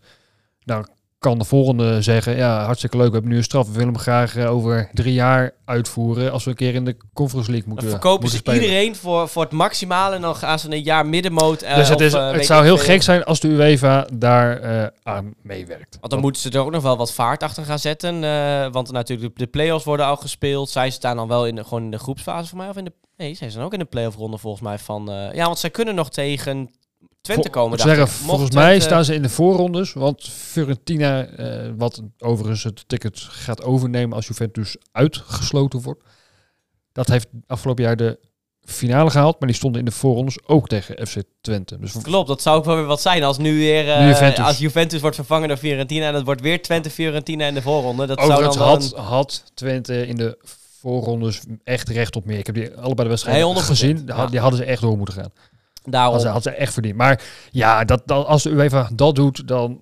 [0.64, 0.88] dan
[1.26, 3.98] kan de volgende zeggen, ja, hartstikke leuk, we hebben nu een straf, we willen hem
[3.98, 7.74] graag eh, over drie jaar uitvoeren als we een keer in de Conference League Dan
[7.74, 8.62] moeten verkopen moeten ze spelen.
[8.62, 11.62] iedereen voor, voor het maximale en dan gaan ze een jaar middenmoot.
[11.62, 14.92] eh, Dus het, of, is, eh, het zou heel gek zijn als de UEFA daar
[15.04, 15.98] aan meewerkt.
[16.00, 18.22] Want dan moeten ze er ook nog wel wat vaart achter gaan zetten.
[18.72, 20.70] want natuurlijk, de, de play-offs worden al gespeeld.
[20.70, 22.70] Zij staan dan wel in de, gewoon in de groepsfase voor mij.
[22.70, 24.78] Of in de, nee, zij zijn ook in de play-off ronde volgens mij.
[24.78, 26.70] Van, ja, want zij kunnen nog tegen
[27.26, 27.80] Twente komen.
[27.80, 28.10] zeggen, ik.
[28.12, 33.20] Mocht volgens mij staan ze in de voorrondes, want Fiorentina, eh, wat overigens het ticket
[33.20, 36.04] gaat overnemen als Juventus uitgesloten wordt,
[36.92, 38.20] dat heeft afgelopen jaar de
[38.62, 41.78] finale gehaald, maar die stonden in de voorrondes ook tegen FC Twente.
[41.80, 44.46] Dus Klopt, dat zou ook wel weer wat zijn als nu weer eh, Nu Juventus.
[44.46, 48.06] als Juventus wordt vervangen door Fiorentina en dat wordt weer Twente Fiorentina in de voorronde.
[48.06, 50.38] Dat zou dan had, had Twente in de
[50.80, 52.38] voorrondes echt recht op meer.
[52.38, 53.96] Ik heb die allebei de wedstrijden Nee, 100%, gezien.
[53.96, 54.14] Die, ja.
[54.16, 55.32] had- die hadden ze echt door moeten gaan.
[55.86, 56.14] Daarom.
[56.14, 56.96] Hadden ze, hadden ze echt verdiend.
[56.96, 59.82] Maar ja, dat, dat, als de UEFA dat doet, dan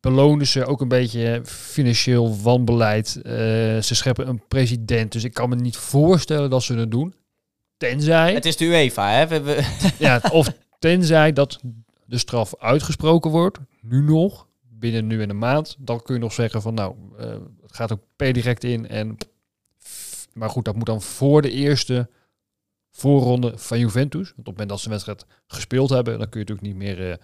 [0.00, 3.16] belonen ze ook een beetje financieel wanbeleid.
[3.22, 3.32] Eh,
[3.80, 5.12] ze scheppen een president.
[5.12, 7.14] Dus ik kan me niet voorstellen dat ze het doen.
[7.76, 9.26] Tenzij, Het is de UEFA, hè?
[9.26, 9.64] We, we-
[9.98, 11.60] ja, of tenzij dat
[12.06, 15.76] de straf uitgesproken wordt, nu nog, binnen nu en een maand.
[15.78, 17.26] Dan kun je nog zeggen van nou, eh,
[17.62, 18.88] het gaat ook per direct in.
[18.88, 19.16] En,
[20.32, 22.08] maar goed, dat moet dan voor de eerste
[22.96, 24.32] voorronde van Juventus.
[24.36, 26.86] Want op het moment dat ze een wedstrijd gespeeld hebben, dan kun je natuurlijk niet
[26.86, 27.10] meer...
[27.10, 27.16] eh,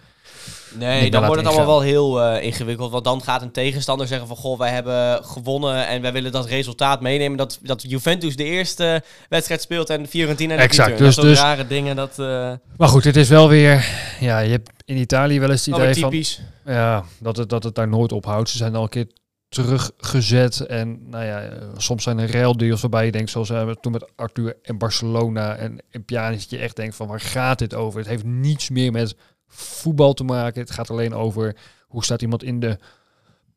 [0.74, 2.90] nee, Niet dan wordt het allemaal wel heel eh, ingewikkeld.
[2.90, 4.37] Want dan gaat een tegenstander zeggen van...
[4.37, 7.38] Goh, wij hebben gewonnen en wij willen dat resultaat meenemen.
[7.38, 11.66] Dat, dat Juventus de eerste wedstrijd speelt en Fiorentina de Exact, dus- dat dus- rare
[11.66, 12.18] dingen, dat...
[12.18, 13.87] eh Maar goed, het is wel weer...
[14.20, 16.11] Ja, je hebt in Italië wel eens het weer idee van...
[16.11, 16.40] typisch.
[16.64, 18.48] Ja, dat het, dat het daar nooit ophoudt.
[18.48, 19.06] Ze zijn al een keer
[19.50, 20.60] teruggezet.
[20.60, 23.92] En nou ja, eh, soms zijn er raildeals waarbij je denkt, zoals we hebben toen
[23.92, 27.98] met Arthur en Barcelona en, en Pjanic, je echt denkt van waar gaat dit over?
[28.00, 29.14] Het heeft niets meer met
[29.46, 30.60] voetbal te maken.
[30.60, 32.78] Het gaat alleen over hoe staat iemand in de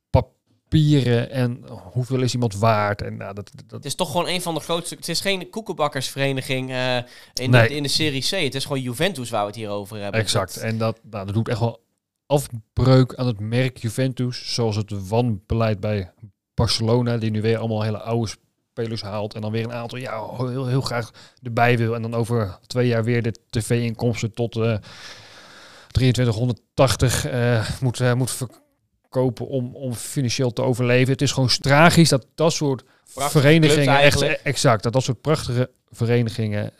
[0.09, 3.01] papieren en hoeveel is iemand waard.
[3.01, 4.95] En nou, dat, dat, Het is toch gewoon een van de grootste...
[4.95, 6.95] Het is geen koekenbakkersvereniging eh,
[7.33, 7.67] in, Nee.
[7.67, 8.29] de, in de Serie C.
[8.43, 10.19] Het is gewoon Juventus waar we het hier over hebben.
[10.21, 10.53] Exact.
[10.53, 11.81] Dat- En dat, nou, dat doet echt wel
[12.25, 14.53] afbreuk aan het merk Juventus.
[14.53, 16.11] Zoals het wanbeleid bij
[16.53, 18.31] Barcelona, die nu weer allemaal hele oude
[18.73, 19.33] spelers haalt.
[19.33, 21.11] En dan weer een aantal, ja, heel, heel graag
[21.41, 21.95] erbij wil.
[21.95, 24.77] En dan over twee jaar weer de tv-inkomsten tot eh
[25.93, 28.37] 2380 eh, moet, eh, moet
[29.09, 31.11] kopen om, om financieel te overleven.
[31.11, 35.69] Het is gewoon tragisch dat dat soort Prachtige verenigingen, echt, exact, dat dat soort prachtige
[35.89, 36.71] verenigingen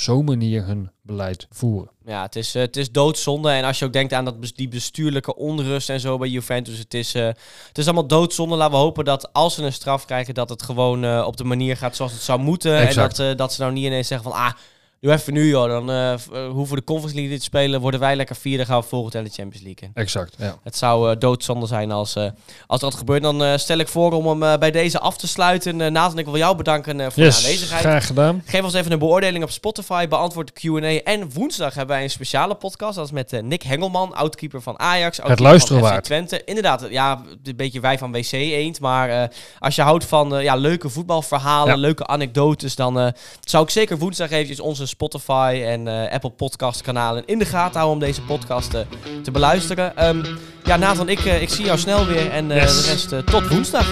[0.00, 1.90] zo'n manier hun beleid voeren.
[2.04, 3.50] Ja, het is, eh, het is doodzonde.
[3.50, 6.78] En als je ook denkt aan dat, die bestuurlijke onrust en zo bij Juventus.
[6.78, 7.26] Het is, eh,
[7.68, 8.56] het is allemaal doodzonde.
[8.56, 11.44] Laten we hopen dat als ze een straf krijgen, dat het gewoon eh, op de
[11.44, 12.78] manier gaat zoals het zou moeten.
[12.78, 13.18] Exact.
[13.18, 14.40] En dat, dat ze nou niet ineens zeggen van...
[14.40, 14.52] Ah,
[15.00, 15.68] doe even nu joh.
[15.68, 17.80] Dan eh, v- eh, hoeven we de Conference League niet te spelen.
[17.80, 18.64] Worden wij lekker vierde.
[18.64, 19.90] Gaan we volgend jaar de Champions League in.
[20.02, 20.58] Exact, ja.
[20.62, 22.26] Het zou eh, doodzonde zijn als, eh,
[22.66, 23.22] als dat gebeurt.
[23.22, 25.80] Dan eh, stel ik voor om hem eh, bij deze af te sluiten.
[25.80, 27.80] Uh, Nathan, ik wil jou bedanken eh, voor Yes, de aanwezigheid.
[27.80, 28.42] graag gedaan.
[28.46, 30.08] Geef ons even een beoordeling op Spotify.
[30.08, 31.10] Beantwoord de Q&A.
[31.12, 32.94] En woensdag hebben wij een speciale podcast.
[32.96, 35.20] Dat is met eh, Nick Hengelman, oudkeeper van Ajax.
[35.20, 36.00] oudkeeper luisteren van.
[36.00, 36.44] Twente.
[36.44, 38.80] Inderdaad, ja, een beetje wij van WC Eend.
[38.80, 39.28] Maar eh,
[39.58, 41.80] als je houdt van eh, ja, leuke voetbalverhalen, Ja.
[41.80, 42.74] leuke anekdotes...
[42.76, 43.06] dan eh,
[43.40, 47.80] zou ik zeker woensdag eventjes onze Spotify en eh, Apple podcast kanalen in de gaten
[47.80, 47.92] houden...
[47.92, 48.80] om deze podcast eh,
[49.22, 49.96] te beluisteren.
[49.96, 50.24] Ehm,
[50.64, 52.30] ja, Nathan, ik, eh, ik zie jou snel weer.
[52.30, 52.82] En Yes.
[52.84, 53.88] de rest tot woensdag.